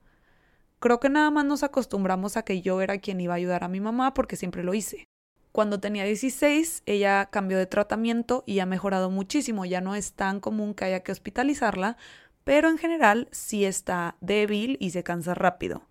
[0.79, 3.68] Creo que nada más nos acostumbramos a que yo era quien iba a ayudar a
[3.68, 5.09] mi mamá porque siempre lo hice.
[5.51, 9.64] Cuando tenía 16, ella cambió de tratamiento y ha mejorado muchísimo.
[9.64, 11.97] Ya no es tan común que haya que hospitalizarla,
[12.45, 15.83] pero en general sí está débil y se cansa rápido.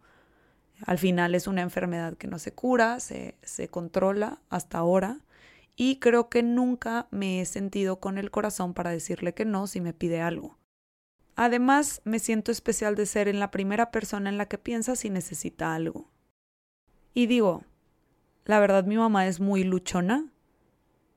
[0.85, 5.19] Al final es una enfermedad que no se cura, se, se controla hasta ahora
[5.83, 9.81] y creo que nunca me he sentido con el corazón para decirle que no si
[9.81, 10.59] me pide algo.
[11.35, 15.09] Además, me siento especial de ser en la primera persona en la que piensa si
[15.09, 16.07] necesita algo.
[17.15, 17.63] Y digo,
[18.45, 20.31] la verdad mi mamá es muy luchona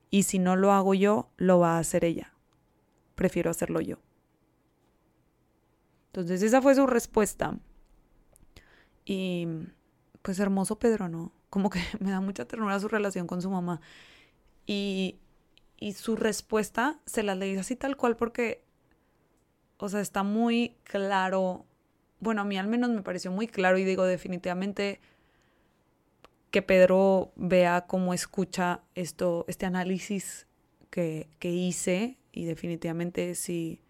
[0.09, 2.33] y si no lo hago yo, lo va a hacer ella.
[3.17, 3.99] Prefiero hacerlo yo.
[6.07, 7.59] Entonces esa fue su respuesta.
[9.05, 9.47] Y
[10.23, 11.33] pues hermoso Pedro, ¿no?
[11.51, 13.83] Como que me da mucha ternura su relación con su mamá.
[14.67, 15.21] Y,
[15.95, 18.65] su respuesta se la leí así tal cual porque,
[19.77, 21.67] o sea, está muy claro.
[22.21, 25.01] Bueno, a mí al menos me pareció muy claro y digo definitivamente
[26.51, 30.47] que Pedro vea cómo escucha esto, este análisis
[30.89, 33.83] que, que hice y definitivamente si,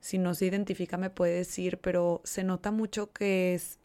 [0.00, 3.78] si no se identifica me puede decir, pero se nota mucho que es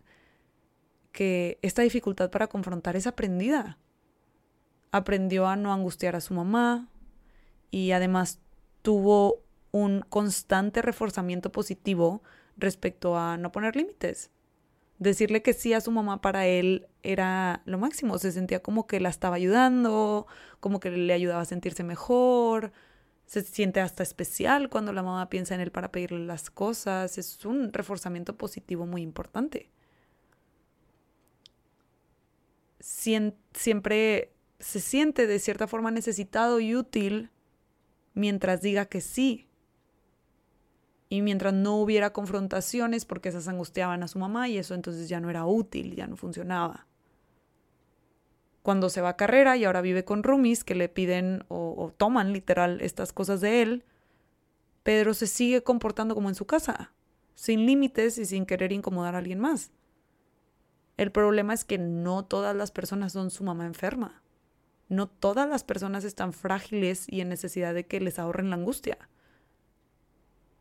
[1.12, 3.78] que esta dificultad para confrontar es aprendida
[4.98, 6.88] aprendió a no angustiar a su mamá
[7.72, 8.40] y además
[8.82, 12.22] tuvo un constante reforzamiento positivo
[12.58, 14.32] respecto a no poner límites.
[15.00, 19.00] Decirle que sí a su mamá para él era lo máximo, se sentía como que
[19.00, 20.26] la estaba ayudando,
[20.60, 22.72] como que le ayudaba a sentirse mejor,
[23.28, 27.46] se siente hasta especial cuando la mamá piensa en él para pedirle las cosas, es
[27.46, 29.70] un reforzamiento positivo muy importante.
[32.80, 37.30] siempre se siente de cierta forma necesitado y útil
[38.14, 39.48] mientras diga que sí.
[41.10, 45.20] Y mientras no hubiera confrontaciones porque esas angustiaban a su mamá y eso entonces ya
[45.20, 46.86] no era útil, ya no funcionaba.
[48.62, 51.94] Cuando se va a carrera y ahora vive con roomies que le piden o, o
[51.96, 53.86] toman literal estas cosas de él,
[54.84, 56.92] Pedro se sigue comportando como en su casa,
[57.36, 59.72] sin límites y sin querer incomodar a alguien más.
[60.98, 64.22] El problema es que no todas las personas son su mamá enferma.
[64.90, 68.98] No todas las personas están frágiles y en necesidad de que les ahorren la angustia.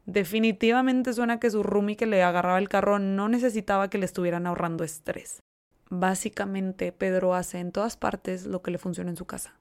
[0.06, 4.46] Definitivamente suena que su roomie que le agarraba el carro no necesitaba que le estuvieran
[4.46, 5.42] ahorrando estrés.
[5.90, 9.58] Básicamente, Pedro hace en todas partes lo que le funciona en su casa.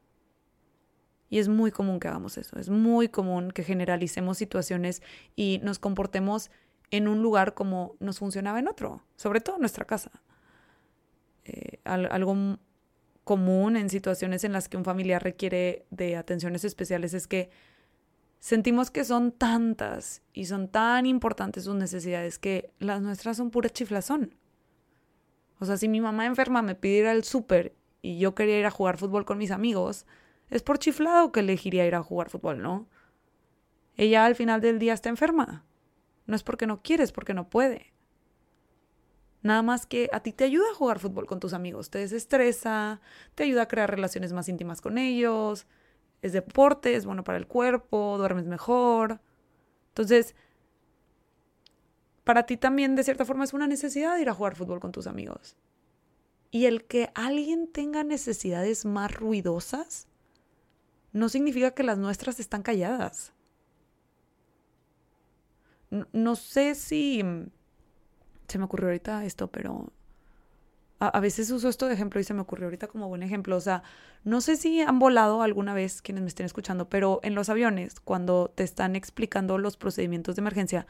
[1.29, 5.01] Y es muy común que hagamos eso, es muy común que generalicemos situaciones
[5.35, 6.51] y nos comportemos
[6.91, 10.11] en un lugar como nos funcionaba en otro, sobre todo en nuestra casa.
[11.45, 12.57] Eh, algo
[13.25, 17.49] común en situaciones en las que un familiar requiere de atenciones especiales es que
[18.39, 23.69] sentimos que son tantas y son tan importantes sus necesidades que las nuestras son pura
[23.69, 24.35] chiflazón.
[25.59, 28.65] O sea, si mi mamá enferma me pide ir al súper y yo quería ir
[28.67, 30.05] a jugar fútbol con mis amigos,
[30.51, 32.87] es por chiflado que elegiría ir a jugar fútbol, ¿no?
[33.97, 35.65] Ella al final del día está enferma.
[36.27, 37.94] No es porque no quiere, es porque no puede.
[39.45, 42.99] Nada más que a ti te ayuda a jugar fútbol con tus amigos, te desestresa,
[43.35, 45.67] te ayuda a crear relaciones más íntimas con ellos,
[46.23, 49.19] es deporte, es bueno para el cuerpo, duermes mejor.
[49.89, 50.33] Entonces,
[52.23, 55.05] para ti también de cierta forma es una necesidad ir a jugar fútbol con tus
[55.05, 55.55] amigos.
[56.49, 60.07] Y el que alguien tenga necesidades más ruidosas
[61.13, 63.31] no significa que las nuestras están calladas.
[65.91, 67.23] No, sé si
[68.47, 69.91] se me ocurrió ahorita esto, pero
[70.99, 73.55] a, veces uso esto de ejemplo y se me ocurrió ahorita como buen ejemplo.
[73.57, 73.83] O sea,
[74.23, 77.99] no sé si han volado alguna vez quienes me estén escuchando, pero en los aviones,
[77.99, 80.87] cuando te están explicando los procedimientos de emergencia,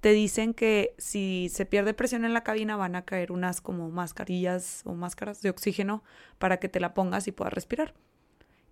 [0.00, 3.88] te dicen que si se pierde presión en la cabina van a caer unas como
[3.90, 6.02] mascarillas o máscaras de oxígeno
[6.38, 7.94] para que te la pongas y puedas respirar.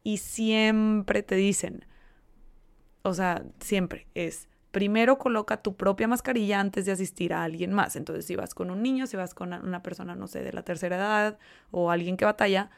[0.02, 1.84] Y siempre te dicen,
[3.02, 7.96] o sea, siempre es, primero coloca tu propia mascarilla antes de asistir a alguien más.
[7.96, 10.62] Entonces, si vas con un niño, si vas con una persona, no sé, de la
[10.62, 11.38] tercera edad
[11.70, 12.70] o alguien que batalla,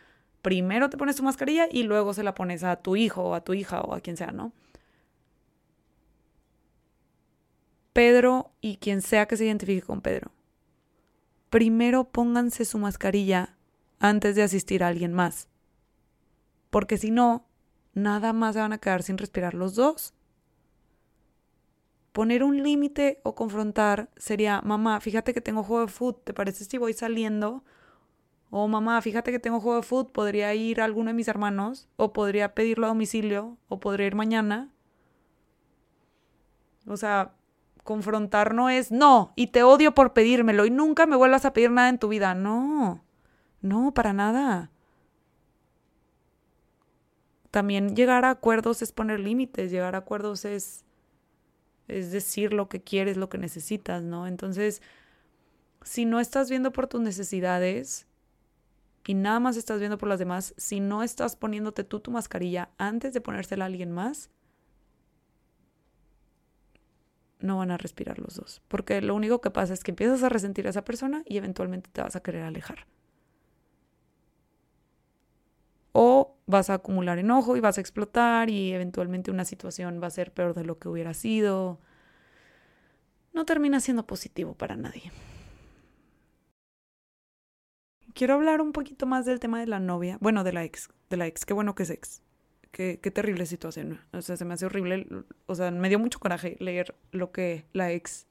[0.42, 3.42] primero te pones tu mascarilla y luego se la pones a tu hijo o a
[3.42, 4.52] tu hija o a quien sea, ¿no?
[7.92, 10.32] Pedro y quien sea que se identifique con Pedro.
[11.50, 13.56] Primero pónganse su mascarilla
[13.98, 15.48] antes de asistir a alguien más.
[16.70, 17.46] Porque si no,
[17.92, 20.14] nada más se van a quedar sin respirar los dos.
[22.12, 26.64] Poner un límite o confrontar sería, mamá, fíjate que tengo juego de fútbol, ¿te parece
[26.64, 27.64] si voy saliendo?
[28.50, 31.88] O mamá, fíjate que tengo juego de fútbol, podría ir a alguno de mis hermanos,
[31.96, 34.70] o podría pedirlo a domicilio, o podría ir mañana.
[36.86, 37.32] O sea,
[37.82, 41.70] confrontar no es no, y te odio por pedírmelo y nunca me vuelvas a pedir
[41.70, 42.34] nada en tu vida.
[42.34, 43.02] No,
[43.62, 44.70] no, para nada.
[47.50, 50.84] También llegar a acuerdos es poner límites, llegar a acuerdos es,
[51.88, 54.26] es decir lo que quieres, lo que necesitas, ¿no?
[54.26, 54.82] Entonces,
[55.82, 58.06] si no estás viendo por tus necesidades
[59.06, 62.70] y nada más estás viendo por las demás, si no estás poniéndote tú tu mascarilla
[62.78, 64.30] antes de ponérsela a alguien más,
[67.40, 68.62] no van a respirar los dos.
[68.68, 71.90] Porque lo único que pasa es que empiezas a resentir a esa persona y eventualmente
[71.92, 72.86] te vas a querer alejar.
[75.92, 80.10] O vas a acumular enojo y vas a explotar y eventualmente una situación va a
[80.10, 81.80] ser peor de lo que hubiera sido.
[83.32, 85.10] No termina siendo positivo para nadie.
[88.14, 91.16] Quiero hablar un poquito más del tema de la novia, bueno, de la ex, de
[91.16, 92.22] la ex, qué bueno que es ex
[92.72, 94.00] qué, terrible situación.
[94.12, 95.06] O sea, se me hace horrible.
[95.46, 98.26] O sea, me dio mucho coraje leer lo que la ex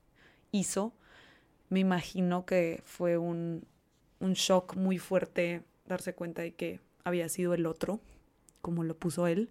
[0.51, 0.93] hizo.
[1.69, 3.65] Me imagino que fue un,
[4.19, 7.99] un shock muy fuerte darse cuenta de que había sido el otro,
[8.61, 9.49] como lo puso él.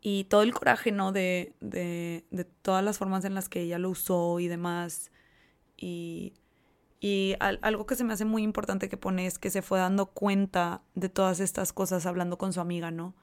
[0.00, 1.12] Y todo el coraje, ¿no?
[1.12, 5.12] De, de, de todas las formas en las que ella lo usó y demás.
[5.76, 6.34] Y,
[7.00, 10.06] y algo que se me hace muy importante que pone es que se fue dando
[10.06, 13.16] cuenta de todas estas cosas hablando con su amiga, ¿no?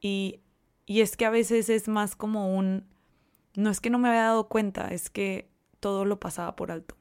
[0.00, 0.40] Y,
[0.86, 2.86] es que a veces es más como un,
[3.56, 5.50] no es que no me había dado cuenta, es que
[5.80, 6.96] todo lo pasaba por alto.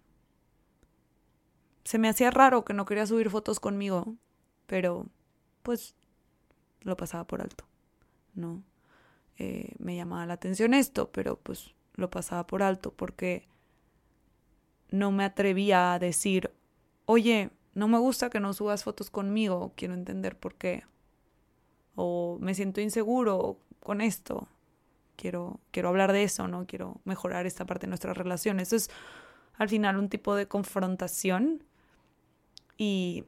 [1.85, 4.15] Se me hacía raro que no quería subir fotos conmigo,
[4.65, 5.05] pero
[5.63, 5.95] pues
[6.81, 7.65] lo pasaba por alto,
[8.33, 8.63] ¿no?
[9.37, 13.47] Eh, me llamaba la atención esto, pero pues lo pasaba por alto porque
[14.89, 16.51] no me atrevía a decir,
[17.05, 20.83] oye, no me gusta que no subas fotos conmigo, quiero entender por qué
[21.95, 24.47] o me siento inseguro con esto.
[25.15, 26.65] Quiero, quiero hablar de eso, ¿no?
[26.65, 28.59] Quiero mejorar esta parte de nuestra relación.
[28.59, 28.89] Eso es
[29.53, 31.63] al final un tipo de confrontación
[32.77, 33.25] y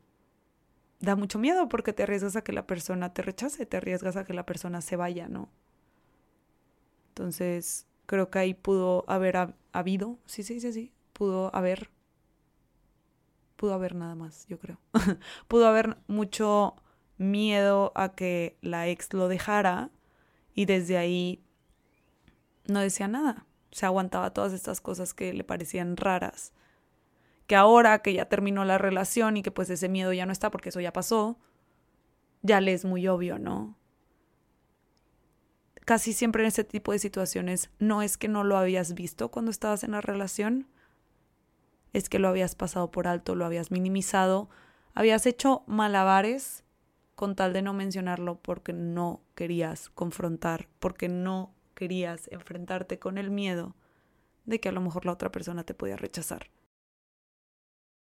[0.99, 4.25] da mucho miedo porque te arriesgas a que la persona te rechace, te arriesgas a
[4.25, 5.49] que la persona se vaya, ¿no?
[7.09, 11.89] Entonces, creo que ahí pudo haber habido, sí, sí, sí, sí, pudo haber,
[13.55, 14.79] pudo haber nada más, yo creo.
[15.47, 16.75] pudo haber mucho
[17.17, 19.89] miedo a que la ex lo dejara
[20.53, 21.43] y desde ahí
[22.65, 23.45] no decía nada.
[23.71, 26.53] Se aguantaba todas estas cosas que le parecían raras.
[27.47, 30.51] Que ahora que ya terminó la relación y que pues ese miedo ya no está
[30.51, 31.39] porque eso ya pasó,
[32.41, 33.77] ya le es muy obvio, ¿no?
[35.85, 39.51] Casi siempre en este tipo de situaciones no es que no lo habías visto cuando
[39.51, 40.67] estabas en la relación,
[41.93, 44.49] es que lo habías pasado por alto, lo habías minimizado,
[44.93, 46.65] habías hecho malabares
[47.15, 53.31] con tal de no mencionarlo porque no querías confrontar, porque no querías enfrentarte con el
[53.31, 53.75] miedo
[54.45, 56.49] de que a lo mejor la otra persona te podía rechazar.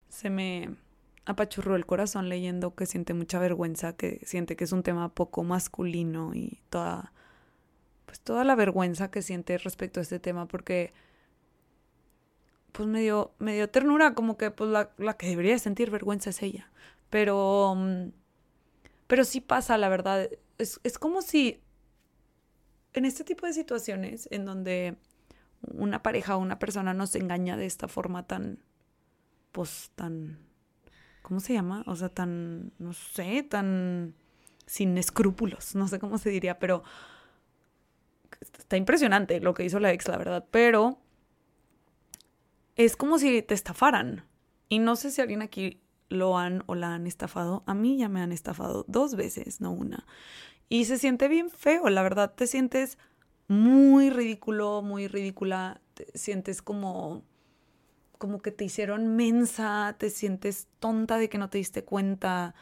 [0.09, 0.75] Se me
[1.25, 5.43] apachurró el corazón leyendo que siente mucha vergüenza, que siente que es un tema poco
[5.43, 7.13] masculino y toda,
[8.05, 10.91] pues toda la vergüenza que siente respecto a este tema, porque
[12.71, 16.29] pues me dio, me dio ternura, como que pues la, la que debería sentir vergüenza
[16.31, 16.71] es ella.
[17.09, 18.11] Pero, mm,
[19.07, 20.29] pero sí pasa, la verdad.
[20.57, 21.61] Es, es como si
[22.93, 24.97] en este tipo de situaciones en donde
[25.61, 28.59] una pareja o una persona nos engaña de esta forma tan,
[29.51, 30.39] pues tan,
[31.21, 31.83] ¿cómo se llama?
[31.87, 34.15] O sea, tan, no sé, tan
[34.65, 36.83] sin escrúpulos, no sé cómo se diría, pero
[38.41, 40.99] está impresionante lo que hizo la ex, la verdad, pero
[42.75, 44.25] es como si te estafaran.
[44.69, 47.63] Y no sé si alguien aquí lo han o la han estafado.
[47.65, 50.05] A mí ya me han estafado dos veces, no una.
[50.69, 52.97] Y se siente bien feo, la verdad, te sientes
[53.47, 57.23] muy ridículo, muy ridícula, te sientes como
[58.19, 62.53] como que te hicieron mensa, te sientes tonta de que no te diste cuenta,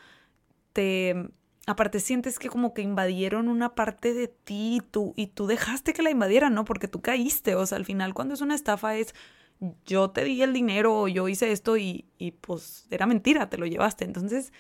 [0.72, 1.32] te
[1.66, 5.94] aparte sientes que como que invadieron una parte de ti y tú, y tú dejaste
[5.94, 6.64] que la invadieran, ¿no?
[6.64, 9.14] Porque tú caíste, o sea, al final cuando es una estafa es
[9.86, 13.66] yo te di el dinero, yo hice esto y, y pues era mentira, te lo
[13.66, 14.06] llevaste.
[14.06, 14.54] Entonces,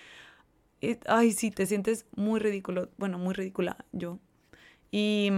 [0.82, 4.20] eh, ay, sí, te sientes muy ridículo, bueno, muy ridícula yo.
[4.92, 5.32] Y...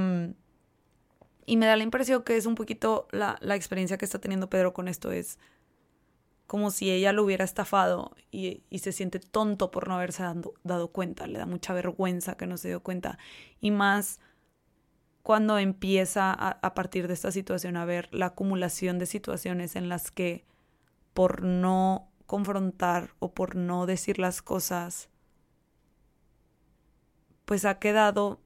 [1.49, 4.71] Y me da la impresión que es un poquito la, experiencia que está teniendo Pedro
[4.71, 5.11] con esto.
[5.11, 5.39] Es
[6.45, 10.21] como si ella lo hubiera estafado y, se siente tonto por no haberse
[10.63, 11.25] dado, cuenta.
[11.25, 13.17] Le da mucha vergüenza que no se dio cuenta.
[13.61, 14.19] Y más
[15.23, 20.11] cuando empieza a partir de esta situación a ver la acumulación de situaciones en las
[20.11, 20.45] que
[21.15, 25.09] por no confrontar o por no decir las cosas,
[27.45, 28.39] pues ha quedado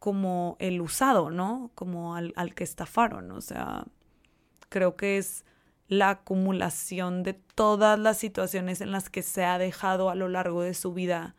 [0.00, 1.70] como el usado, ¿no?
[1.76, 3.30] Como al, que estafaron.
[3.30, 3.84] O sea,
[4.70, 5.44] creo que es
[5.88, 10.62] la acumulación de todas las situaciones en las que se ha dejado a lo largo
[10.62, 11.36] de su vida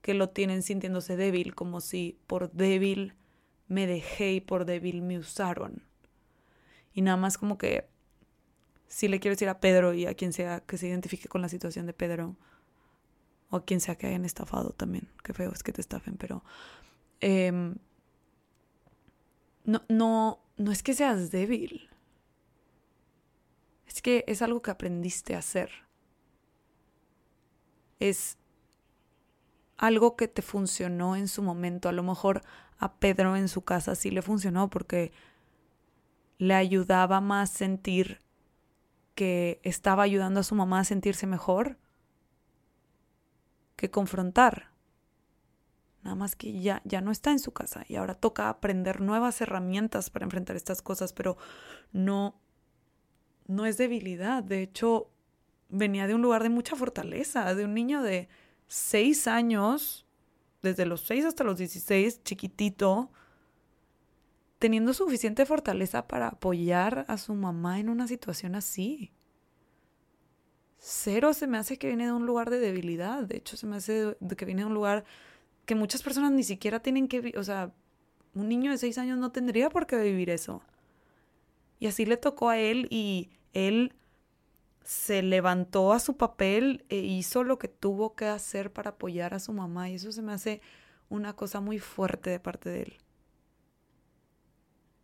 [0.00, 3.14] que lo tienen sintiéndose débil, como si por débil
[3.68, 5.82] me dejé y por débil me usaron.
[6.94, 7.86] Y nada más como que
[8.88, 11.50] si le quiero decir a Pedro y a quien sea que se identifique con la
[11.50, 12.36] situación de Pedro,
[13.50, 16.42] o a quien sea que hayan estafado también, qué feo es que te estafen, pero
[17.20, 17.76] Em,
[19.64, 21.88] no, no, no es que seas débil.
[23.86, 25.70] Es que es algo que aprendiste a hacer.
[27.98, 28.38] Es
[29.76, 31.88] algo que te funcionó en su momento.
[31.88, 32.42] A lo mejor
[32.78, 35.12] a Pedro en su casa sí le funcionó porque
[36.38, 38.20] le ayudaba más sentir
[39.14, 41.76] que estaba ayudando a su mamá a sentirse mejor
[43.76, 44.69] que confrontar.
[46.02, 49.40] Nada más que ya, ya no está en su casa y ahora toca aprender nuevas
[49.40, 51.36] herramientas para enfrentar estas cosas, pero
[51.92, 52.40] no,
[53.46, 54.42] no es debilidad.
[54.42, 55.10] De hecho,
[55.68, 58.28] venía de un lugar de mucha fortaleza, de un niño de
[58.66, 60.06] seis años,
[60.62, 63.10] desde los seis hasta los dieciséis, chiquitito,
[64.58, 69.12] teniendo suficiente fortaleza para apoyar a su mamá en una situación así.
[70.78, 73.76] Cero se me hace que viene de un lugar de debilidad, de hecho se me
[73.76, 75.04] hace que viene de un lugar
[75.70, 77.72] que muchas personas ni siquiera tienen que, o sea,
[78.34, 80.62] un niño de seis años no tendría por qué vivir eso.
[81.78, 83.94] Y así le tocó a él y él
[84.82, 89.38] se levantó a su papel e hizo lo que tuvo que hacer para apoyar a
[89.38, 90.60] su mamá y eso se me hace
[91.08, 92.96] una cosa muy fuerte de parte de él.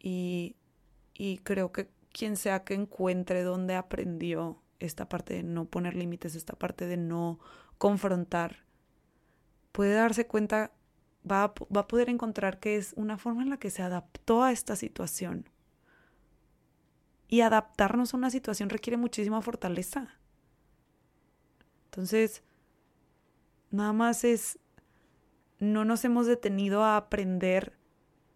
[0.01, 0.57] Y,
[1.14, 6.35] y creo que quien sea que encuentre donde aprendió esta parte de no poner límites,
[6.35, 7.39] esta parte de no
[7.79, 8.66] confrontar,
[9.77, 10.72] puede darse cuenta,
[11.31, 14.43] va a, va a poder encontrar que es una forma en la que se adaptó
[14.43, 15.51] a esta situación.
[17.29, 20.14] Y adaptarnos a una situación requiere muchísima fortaleza.
[21.85, 22.43] Entonces,
[23.70, 24.59] nada más es,
[25.59, 27.77] no nos hemos detenido a aprender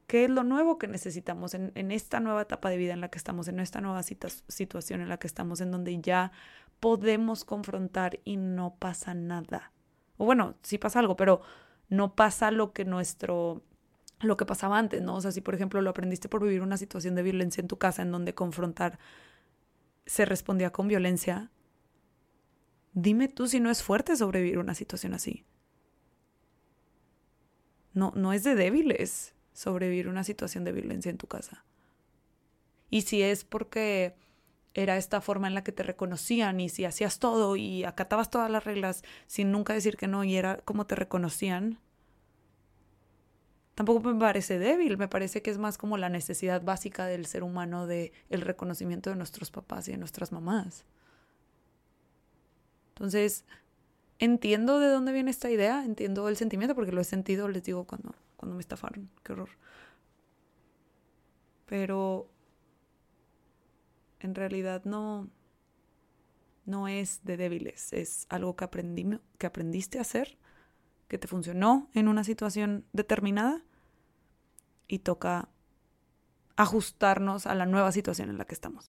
[0.09, 3.09] qué es lo nuevo que necesitamos en, en, esta nueva etapa de vida en la
[3.09, 6.33] que estamos, en esta nueva situación en la que estamos, en donde ya
[6.81, 9.73] podemos confrontar y no pasa nada.
[10.21, 11.41] O bueno, sí pasa algo, pero
[11.89, 13.63] no pasa lo que nuestro
[14.21, 15.17] lo que pasaba antes, ¿no?
[15.17, 17.79] O sea, si por ejemplo lo aprendiste por vivir una situación de violencia en tu
[17.79, 18.99] casa en donde confrontar
[20.05, 21.51] se respondía con violencia,
[22.93, 25.47] dime tú si no es fuerte sobrevivir una situación así.
[27.95, 31.65] No, no es de débiles sobrevivir una situación de violencia en tu casa.
[32.91, 34.17] Y si es porque
[34.75, 38.51] era esta forma en la que te reconocían y si hacías todo y acatabas todas
[38.51, 41.79] las reglas sin nunca decir que no y era como te reconocían,
[43.75, 47.43] tampoco me parece débil, me parece que es más como la necesidad básica del ser
[47.43, 50.85] humano de el reconocimiento de nuestros papás y de nuestras mamás.
[52.91, 53.45] Entonces,
[54.19, 57.85] entiendo de dónde viene esta idea, entiendo el sentimiento, porque lo he sentido, les digo,
[57.85, 59.49] cuando, cuando me estafaron, qué horror.
[61.67, 62.29] Pero
[64.21, 65.29] en realidad no,
[66.65, 70.39] no es de débiles, es algo que, aprendí, que aprendiste a hacer,
[71.09, 73.63] que te funcionó en una situación determinada
[74.87, 75.49] y toca
[76.57, 78.91] ajustarnos a la nueva situación en la que estamos.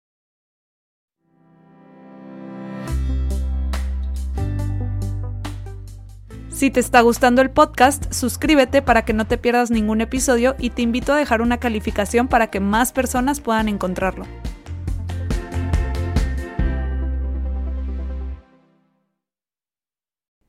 [6.48, 10.70] Si te está gustando el podcast, suscríbete para que no te pierdas ningún episodio y
[10.70, 14.24] te invito a dejar una calificación para que más personas puedan encontrarlo.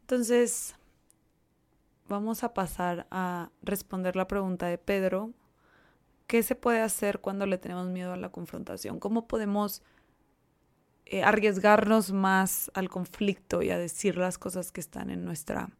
[0.08, 0.74] Entonces,
[2.08, 5.34] vamos a pasar a responder la pregunta de Pedro.
[6.28, 9.02] ¿Qué se puede hacer cuando le tenemos miedo a la confrontación?
[9.02, 9.82] ¿Cómo podemos
[11.08, 15.72] eh, arriesgarnos más al conflicto y a decir las cosas que están en nuestra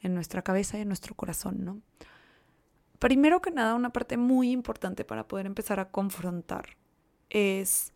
[0.00, 1.82] en nuestra cabeza y en nuestro corazón, ¿no?
[2.98, 6.78] Primero que nada, una parte muy importante para poder empezar a confrontar
[7.28, 7.92] es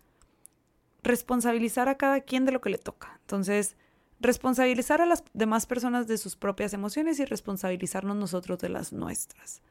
[1.03, 3.19] responsabilizar a cada quien de lo que le toca.
[3.23, 3.77] Entonces,
[4.21, 9.63] responsabilizar a las demás personas de sus propias emociones y responsabilizarnos nosotros de las nuestras.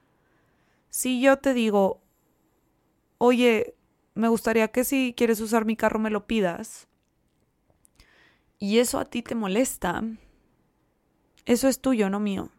[0.89, 2.01] Si yo te digo,
[3.17, 3.75] oye,
[4.13, 6.87] me gustaría que si quieres usar mi carro me lo pidas,
[8.59, 10.03] y eso a ti te molesta,
[11.45, 12.49] eso es tuyo, no mío.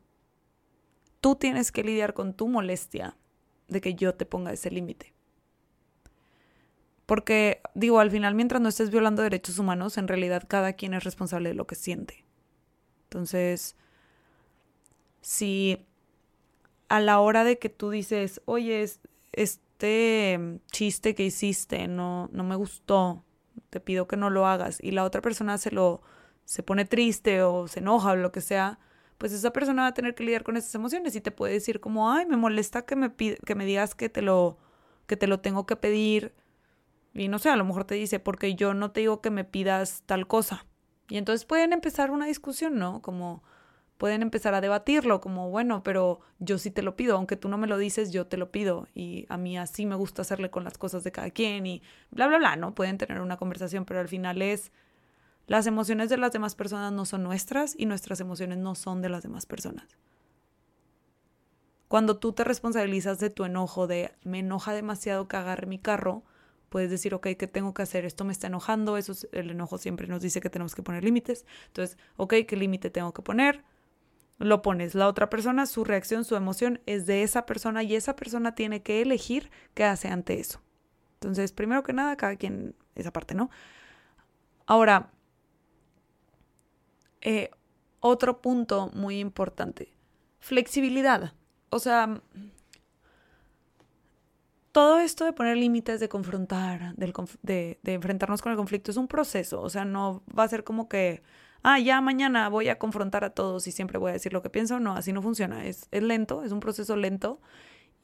[1.20, 3.16] Tú tienes que lidiar con tu molestia
[3.66, 5.12] de que yo te ponga ese límite.
[7.08, 11.04] Porque, digo, al final, mientras no estés violando derechos humanos, en realidad cada quien es
[11.04, 12.26] responsable de lo que siente.
[13.04, 13.76] Entonces,
[15.22, 15.86] si
[16.90, 18.86] a la hora de que tú dices, oye,
[19.32, 23.24] este chiste que hiciste no, no me gustó,
[23.70, 26.02] te pido que no lo hagas, y la otra persona se lo
[26.44, 28.78] se pone triste o se enoja o lo que sea,
[29.16, 31.80] pues esa persona va a tener que lidiar con esas emociones y te puede decir
[31.80, 34.58] como, ay, me molesta que me, que me digas que te, lo,
[35.06, 36.34] que te lo tengo que pedir.
[37.18, 39.44] Y no sé, a lo mejor te dice, porque yo no te digo que me
[39.44, 40.64] pidas tal cosa.
[41.08, 43.02] Y entonces pueden empezar una discusión, ¿no?
[43.02, 43.42] Como
[43.96, 47.58] pueden empezar a debatirlo, como, bueno, pero yo sí te lo pido, aunque tú no
[47.58, 48.86] me lo dices, yo te lo pido.
[48.94, 52.28] Y a mí así me gusta hacerle con las cosas de cada quien y bla,
[52.28, 52.74] bla, bla, ¿no?
[52.76, 54.70] Pueden tener una conversación, pero al final es
[55.48, 59.08] las emociones de las demás personas no son nuestras y nuestras emociones no son de
[59.08, 59.98] las demás personas.
[61.88, 66.22] Cuando tú te responsabilizas de tu enojo, de me enoja demasiado agarre mi carro,
[66.68, 68.04] puedes decir, ok, ¿qué tengo que hacer?
[68.04, 71.46] Esto me está enojando, eso el enojo siempre nos dice que tenemos que poner límites.
[71.66, 73.64] Entonces, ok, ¿qué límite tengo que poner?
[74.38, 74.94] Lo pones.
[74.94, 78.82] La otra persona, su reacción, su emoción es de esa persona y esa persona tiene
[78.82, 80.60] que elegir qué hace ante eso.
[81.14, 83.50] Entonces, primero que nada, cada quien esa parte, ¿no?
[84.66, 85.10] Ahora,
[87.20, 87.50] eh,
[88.00, 89.92] otro punto muy importante,
[90.38, 91.32] flexibilidad.
[91.70, 92.22] O sea,
[94.78, 99.08] todo esto de poner límites, de confrontar, de, de, enfrentarnos con el conflicto es un
[99.08, 99.60] proceso.
[99.60, 101.20] O sea, no va a ser como que,
[101.64, 104.50] ah, ya mañana voy a confrontar a todos y siempre voy a decir lo que
[104.50, 104.78] pienso.
[104.78, 105.66] No, así no funciona.
[105.66, 107.40] Es, es lento, es un proceso lento.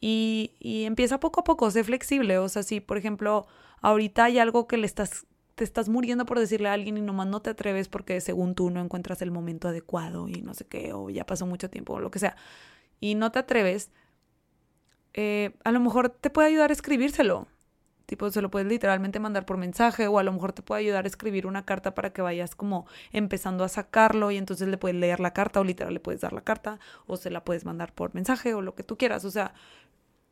[0.01, 2.39] Y, y empieza poco a poco, sé flexible.
[2.39, 3.47] O sea, si por ejemplo
[3.81, 7.29] ahorita hay algo que le estás te estás muriendo por decirle a alguien y nomás
[7.29, 10.93] no te atreves porque según tú no encuentras el momento adecuado y no sé qué,
[10.93, 12.35] o ya pasó mucho tiempo o lo que sea,
[12.99, 13.93] y no te atreves,
[15.15, 17.47] eh, a lo mejor te puede ayudar a escribírselo.
[18.07, 21.05] Tipo, se lo puedes literalmente mandar por mensaje o a lo mejor te puede ayudar
[21.05, 24.97] a escribir una carta para que vayas como empezando a sacarlo y entonces le puedes
[24.97, 27.95] leer la carta o literal le puedes dar la carta o se la puedes mandar
[27.95, 29.25] por mensaje o lo que tú quieras.
[29.25, 29.55] O sea,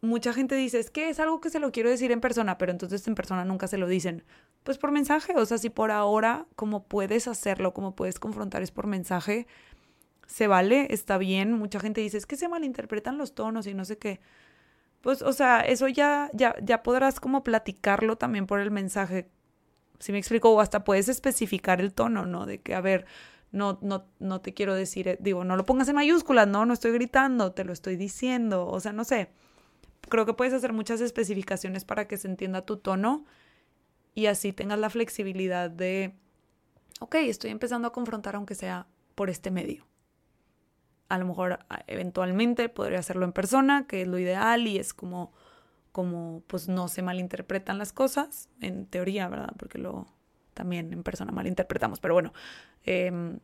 [0.02, 2.72] mucha gente dice, es que es algo que se lo quiero decir en persona, pero
[2.72, 4.24] entonces en persona nunca se lo dicen.
[4.64, 8.70] Pues por mensaje, o sea, si por ahora, como puedes hacerlo, como puedes confrontar es
[8.70, 9.46] por mensaje,
[10.26, 11.52] se vale, está bien.
[11.52, 14.20] Mucha gente dice, es que se malinterpretan los tonos y no sé qué.
[15.02, 19.28] Pues, o sea, eso ya, ya, ya podrás como platicarlo también por el mensaje.
[19.98, 22.46] Si me explico, o hasta puedes especificar el tono, ¿no?
[22.46, 23.06] De que, a ver,
[23.50, 26.72] no, no, no te quiero decir, eh, digo, no lo pongas en mayúsculas, no, no
[26.74, 29.30] estoy gritando, te lo estoy diciendo, o sea, no sé
[30.08, 33.24] creo que puedes hacer muchas especificaciones para que se entienda tu tono
[34.14, 36.14] y así tengas la flexibilidad de,
[37.00, 39.86] ok, estoy empezando a confrontar aunque sea por este medio.
[41.12, 41.58] A lo mejor
[41.88, 45.30] eventualmente podría hacerlo en persona, que es lo ideal y es como,
[45.92, 49.52] como pues no se malinterpretan las cosas, en teoría, ¿verdad?
[49.58, 50.06] Porque lo
[50.54, 52.32] también en persona malinterpretamos, pero bueno,
[52.84, 53.40] em,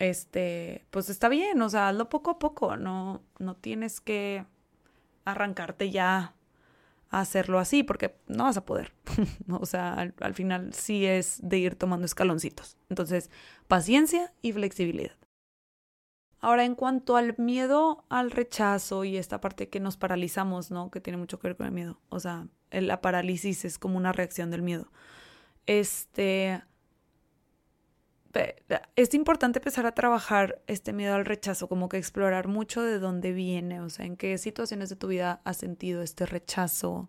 [0.00, 4.44] este, pues está bien, o sea, hazlo poco a poco, no, no tienes que
[5.24, 6.34] arrancarte ya
[7.10, 8.92] hacerlo así, porque no vas a poder.
[9.48, 12.76] o sea, al, al final sí es de ir tomando escaloncitos.
[12.88, 13.30] Entonces,
[13.68, 15.14] paciencia y flexibilidad.
[16.42, 20.90] Ahora, en cuanto al miedo al rechazo y esta parte que nos paralizamos, ¿no?
[20.90, 22.00] Que tiene mucho que ver con el miedo.
[22.08, 24.90] O sea, la parálisis es como una reacción del miedo.
[25.66, 26.60] Este.
[28.96, 33.32] Es importante empezar a trabajar este miedo al rechazo, como que explorar mucho de dónde
[33.32, 37.08] viene, o sea, en qué situaciones de tu vida has sentido este rechazo.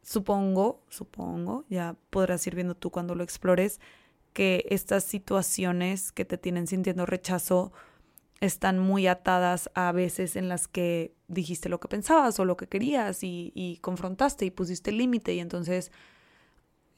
[0.00, 3.78] Supongo, supongo, ya podrás ir viendo tú cuando lo explores,
[4.32, 7.72] que estas situaciones que te tienen sintiendo rechazo
[8.40, 12.68] están muy atadas a veces en las que dijiste lo que pensabas o lo que
[12.68, 15.90] querías y, confrontaste y pusiste límite y entonces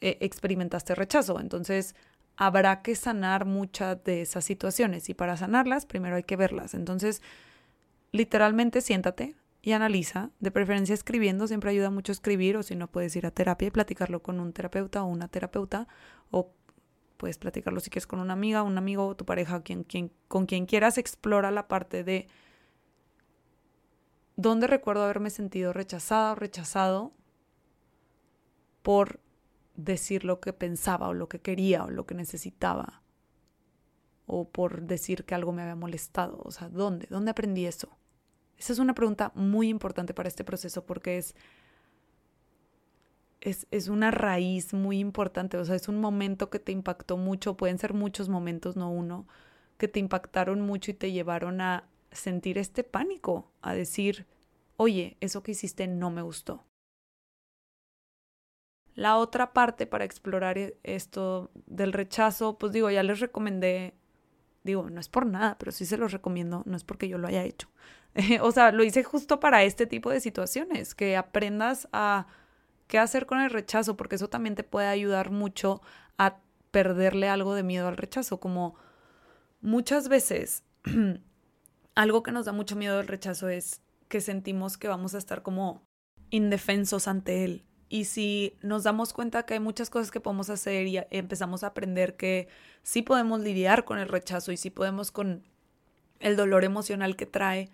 [0.00, 1.40] eh, experimentaste rechazo.
[1.40, 1.94] Entonces
[2.36, 6.74] habrá que sanar muchas de esas situaciones y para sanarlas primero hay que verlas.
[6.74, 7.22] Entonces,
[8.12, 13.14] literalmente siéntate y analiza, de preferencia escribiendo, siempre ayuda mucho escribir o si no puedes
[13.16, 15.86] ir a terapia y platicarlo con un terapeuta o una terapeuta
[16.30, 16.52] o
[17.20, 20.64] puedes platicarlo si quieres con una amiga, un amigo, tu pareja, quien, quien, con quien
[20.64, 22.28] quieras, explora la parte de
[24.36, 27.12] dónde recuerdo haberme sentido rechazada o rechazado
[28.80, 29.20] por
[29.76, 33.02] decir lo que pensaba o lo que quería o lo que necesitaba
[34.24, 36.40] o por decir que algo me había molestado.
[36.42, 37.06] O sea, ¿dónde?
[37.10, 37.98] ¿Dónde aprendí eso?
[38.56, 41.34] Esa es una pregunta muy importante para este proceso porque es
[43.40, 47.78] es, una raíz muy importante, o sea, es un momento que te impactó mucho, pueden
[47.78, 49.26] ser muchos momentos, no uno,
[49.78, 54.26] que te impactaron mucho y te llevaron a sentir este pánico, a decir,
[54.76, 56.64] oye, eso que hiciste no me gustó.
[58.94, 63.94] La otra parte para explorar e, esto del rechazo, pues digo, ya les recomendé,
[64.64, 67.28] digo, no es por nada, pero sí se los recomiendo, no es porque yo lo
[67.28, 67.70] haya hecho.
[68.42, 72.26] o sea, lo hice justo para este tipo de situaciones, que aprendas a
[72.90, 75.80] qué hacer con el rechazo, porque eso también te puede ayudar mucho
[76.18, 76.40] a
[76.72, 78.74] perderle algo de miedo al rechazo, como
[79.60, 80.64] muchas veces
[81.94, 85.42] algo que nos da mucho miedo al rechazo es que sentimos que vamos a estar
[85.42, 85.84] como
[86.30, 87.64] indefensos ante él.
[87.88, 91.68] Y si nos damos cuenta que hay muchas cosas que podemos hacer y empezamos a
[91.68, 92.48] aprender que
[92.82, 95.44] sí podemos lidiar con el rechazo y sí podemos con
[96.18, 97.70] el dolor emocional que trae,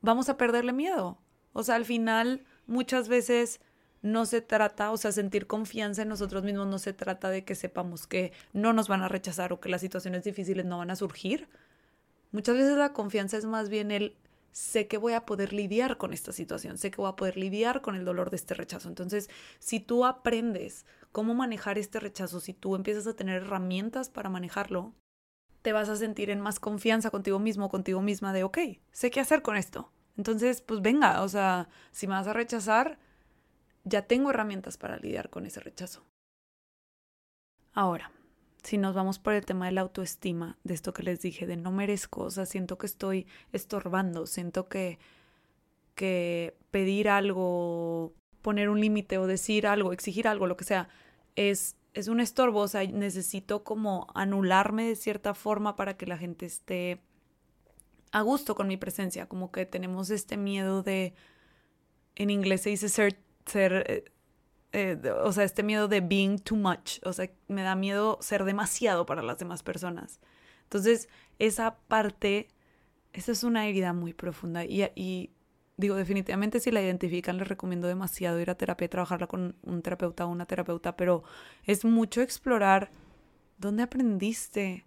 [0.00, 1.18] vamos a perderle miedo.
[1.52, 3.60] O sea, al final muchas veces
[4.04, 7.54] no se trata, o sea, sentir confianza en nosotros mismos no se trata de que
[7.54, 10.96] sepamos que no nos van a rechazar o que las situaciones difíciles no van a
[10.96, 11.48] surgir.
[12.30, 14.14] Muchas veces la confianza es más bien el
[14.52, 17.80] sé que voy a poder lidiar con esta situación, sé que voy a poder lidiar
[17.80, 18.90] con el dolor de este rechazo.
[18.90, 24.28] Entonces, si tú aprendes cómo manejar este rechazo, si tú empiezas a tener herramientas para
[24.28, 24.92] manejarlo,
[25.62, 28.58] te vas a sentir en más confianza contigo mismo, contigo misma de, ok,
[28.92, 29.90] sé qué hacer con esto.
[30.18, 32.98] Entonces, pues venga, o sea, si me vas a rechazar,
[33.84, 36.02] ya tengo herramientas para lidiar con ese rechazo.
[37.72, 38.12] Ahora,
[38.62, 41.56] si nos vamos por el tema de la autoestima, de esto que les dije, de
[41.56, 44.98] no merezco, o sea, siento que estoy estorbando, siento que,
[45.94, 50.88] que pedir algo, poner un límite o decir algo, exigir algo, lo que sea,
[51.36, 56.16] es, es un estorbo, o sea, necesito como anularme de cierta forma para que la
[56.16, 57.02] gente esté
[58.12, 61.14] a gusto con mi presencia, como que tenemos este miedo de,
[62.14, 62.88] en inglés se dice
[63.46, 64.04] ser eh,
[64.74, 68.42] eh, o sea, este miedo de being too much, o sea, me da miedo ser
[68.42, 70.18] demasiado para las demás personas.
[70.64, 72.48] Entonces, esa parte,
[73.12, 75.30] esa es una herida muy profunda y, y
[75.76, 79.80] digo, definitivamente si la identifican, les recomiendo demasiado ir a terapia y trabajarla con un
[79.80, 81.22] terapeuta o una terapeuta, pero
[81.62, 82.90] es mucho explorar
[83.58, 84.86] dónde aprendiste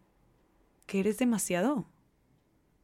[0.86, 1.88] que eres demasiado,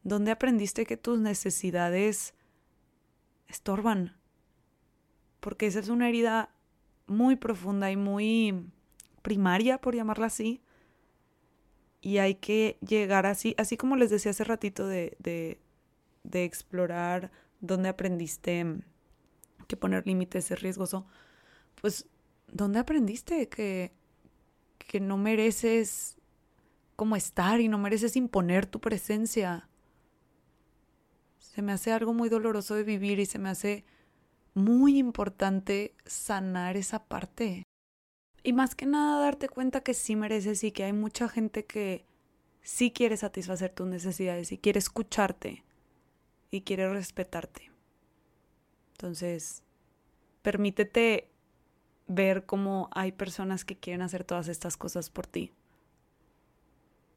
[0.03, 2.33] dónde aprendiste que tus necesidades
[3.49, 4.15] estorban,
[5.43, 6.49] porque esa es una herida
[7.05, 8.65] muy profunda y muy
[9.21, 10.61] primaria, por llamarla así.
[11.99, 15.59] Y hay que llegar así, así como les decía hace ratito de, de,
[16.23, 17.29] de explorar
[17.59, 18.65] dónde aprendiste
[19.67, 21.05] que poner límites es riesgoso,
[21.81, 22.07] pues
[22.47, 23.91] ¿dónde aprendiste que,
[24.77, 26.15] que no mereces
[26.95, 29.67] como estar y no mereces imponer tu presencia?
[31.37, 33.83] Se me hace algo muy doloroso de vivir y se me hace
[34.53, 37.63] muy importante sanar esa parte.
[38.43, 42.05] Y más que nada darte cuenta que sí mereces y que hay mucha gente que
[42.61, 45.63] sí quiere satisfacer tus necesidades y quiere escucharte
[46.51, 47.71] y quiere respetarte.
[48.93, 49.63] Entonces,
[50.41, 51.29] permítete
[52.07, 55.51] ver cómo hay personas que quieren hacer todas estas cosas por ti.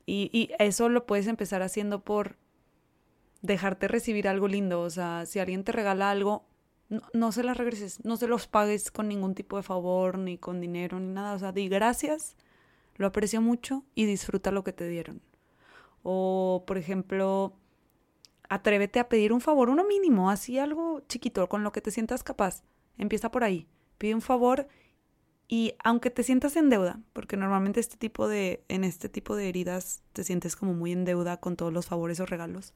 [0.06, 2.36] Y, y, eso lo puedes empezar haciendo por
[3.42, 4.80] dejarte recibir algo lindo.
[4.80, 6.46] O sea, si alguien te regala algo,
[7.12, 10.60] no, se las regreses, no se los pagues con ningún tipo de favor, ni con
[10.60, 11.34] dinero, ni nada.
[11.34, 12.36] O sea, di gracias,
[12.96, 15.20] lo aprecio mucho y disfruta lo que te dieron.
[16.02, 17.54] O, por ejemplo,
[18.48, 22.22] atrévete a pedir un favor, uno mínimo, así algo chiquito, con lo que te sientas
[22.22, 22.62] capaz.
[22.98, 23.66] Empieza por ahí.
[23.98, 24.68] Pide un favor
[25.48, 29.48] y aunque te sientas en deuda, porque normalmente este tipo de, en este tipo de
[29.48, 32.74] heridas te sientes como muy en deuda con todos los favores o regalos,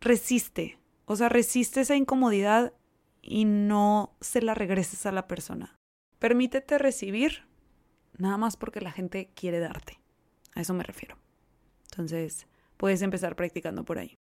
[0.00, 0.78] resiste.
[1.10, 2.74] O sea, resiste esa incomodidad
[3.22, 5.74] y no se la regreses a la persona.
[6.18, 7.44] Permítete recibir
[8.18, 9.98] nada más porque la gente quiere darte.
[10.54, 11.16] A eso me refiero.
[11.90, 12.46] Entonces,
[12.76, 14.16] puedes empezar practicando por ahí.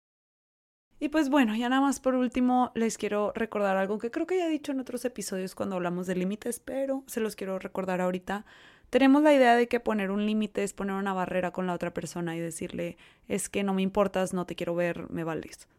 [0.99, 4.37] Y pues bueno, ya nada más por último les quiero recordar algo que creo que
[4.37, 8.01] ya he dicho en otros episodios cuando hablamos de límites, pero se los quiero recordar
[8.01, 8.45] ahorita.
[8.89, 11.93] Tenemos la idea de que poner un límite es poner una barrera con la otra
[11.93, 12.97] persona y decirle,
[13.29, 15.69] es que no me importas, no te quiero ver, me vales.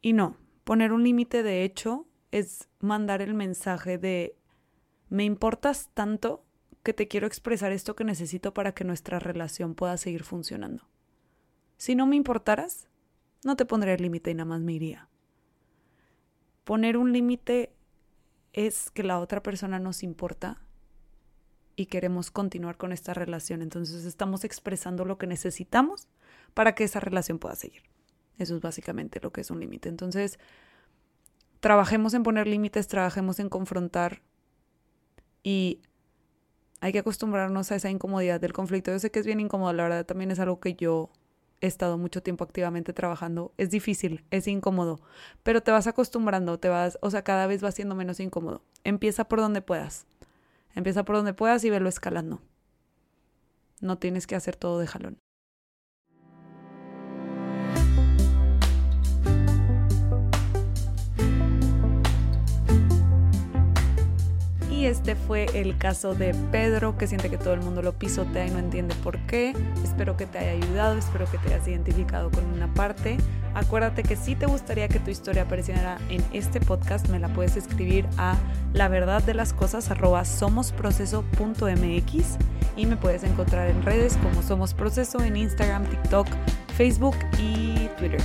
[0.00, 4.36] Y no, poner un límite de hecho es mandar el mensaje de,
[5.08, 6.44] me importas tanto
[6.82, 10.88] que te quiero expresar esto que necesito para que nuestra relación pueda seguir funcionando.
[11.76, 12.88] Si no me importaras,
[13.44, 15.08] no te pondré el límite y nada más me iría.
[16.64, 17.72] Poner un límite
[18.52, 20.62] es que la otra persona nos importa
[21.76, 23.62] y queremos continuar con esta relación.
[23.62, 26.08] Entonces estamos expresando lo que necesitamos
[26.54, 27.82] para que esa relación pueda seguir.
[28.40, 29.90] Eso es básicamente lo que es un límite.
[29.90, 30.38] Entonces,
[31.60, 34.22] trabajemos en poner límites, trabajemos en confrontar
[35.42, 35.80] y
[36.80, 38.90] hay que acostumbrarnos a esa incomodidad del conflicto.
[38.90, 41.10] Yo sé que es bien incómodo, la verdad también es algo que yo
[41.60, 43.52] he estado mucho tiempo activamente trabajando.
[43.58, 45.00] Es difícil, es incómodo,
[45.42, 48.62] pero te vas acostumbrando, te vas, o sea, cada vez va siendo menos incómodo.
[48.84, 50.06] Empieza por donde puedas.
[50.74, 52.40] Empieza por donde puedas y velo escalando.
[53.82, 55.18] No tienes que hacer todo de jalón.
[64.90, 68.50] Este fue el caso de Pedro, que siente que todo el mundo lo pisotea y
[68.50, 69.54] no entiende por qué.
[69.84, 73.16] Espero que te haya ayudado, espero que te hayas identificado con una parte.
[73.54, 77.56] Acuérdate que si te gustaría que tu historia apareciera en este podcast, me la puedes
[77.56, 78.36] escribir a
[78.72, 79.90] la verdad de las cosas
[80.24, 82.38] somosproceso.mx
[82.76, 86.28] y me puedes encontrar en redes como Somos Proceso en Instagram, TikTok,
[86.76, 88.20] Facebook y Twitter.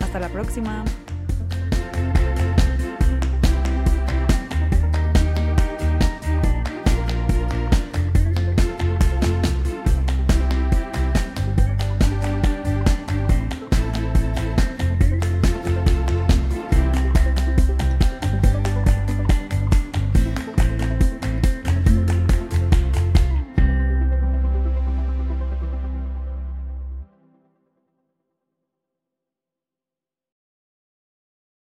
[0.00, 0.84] Hasta la próxima.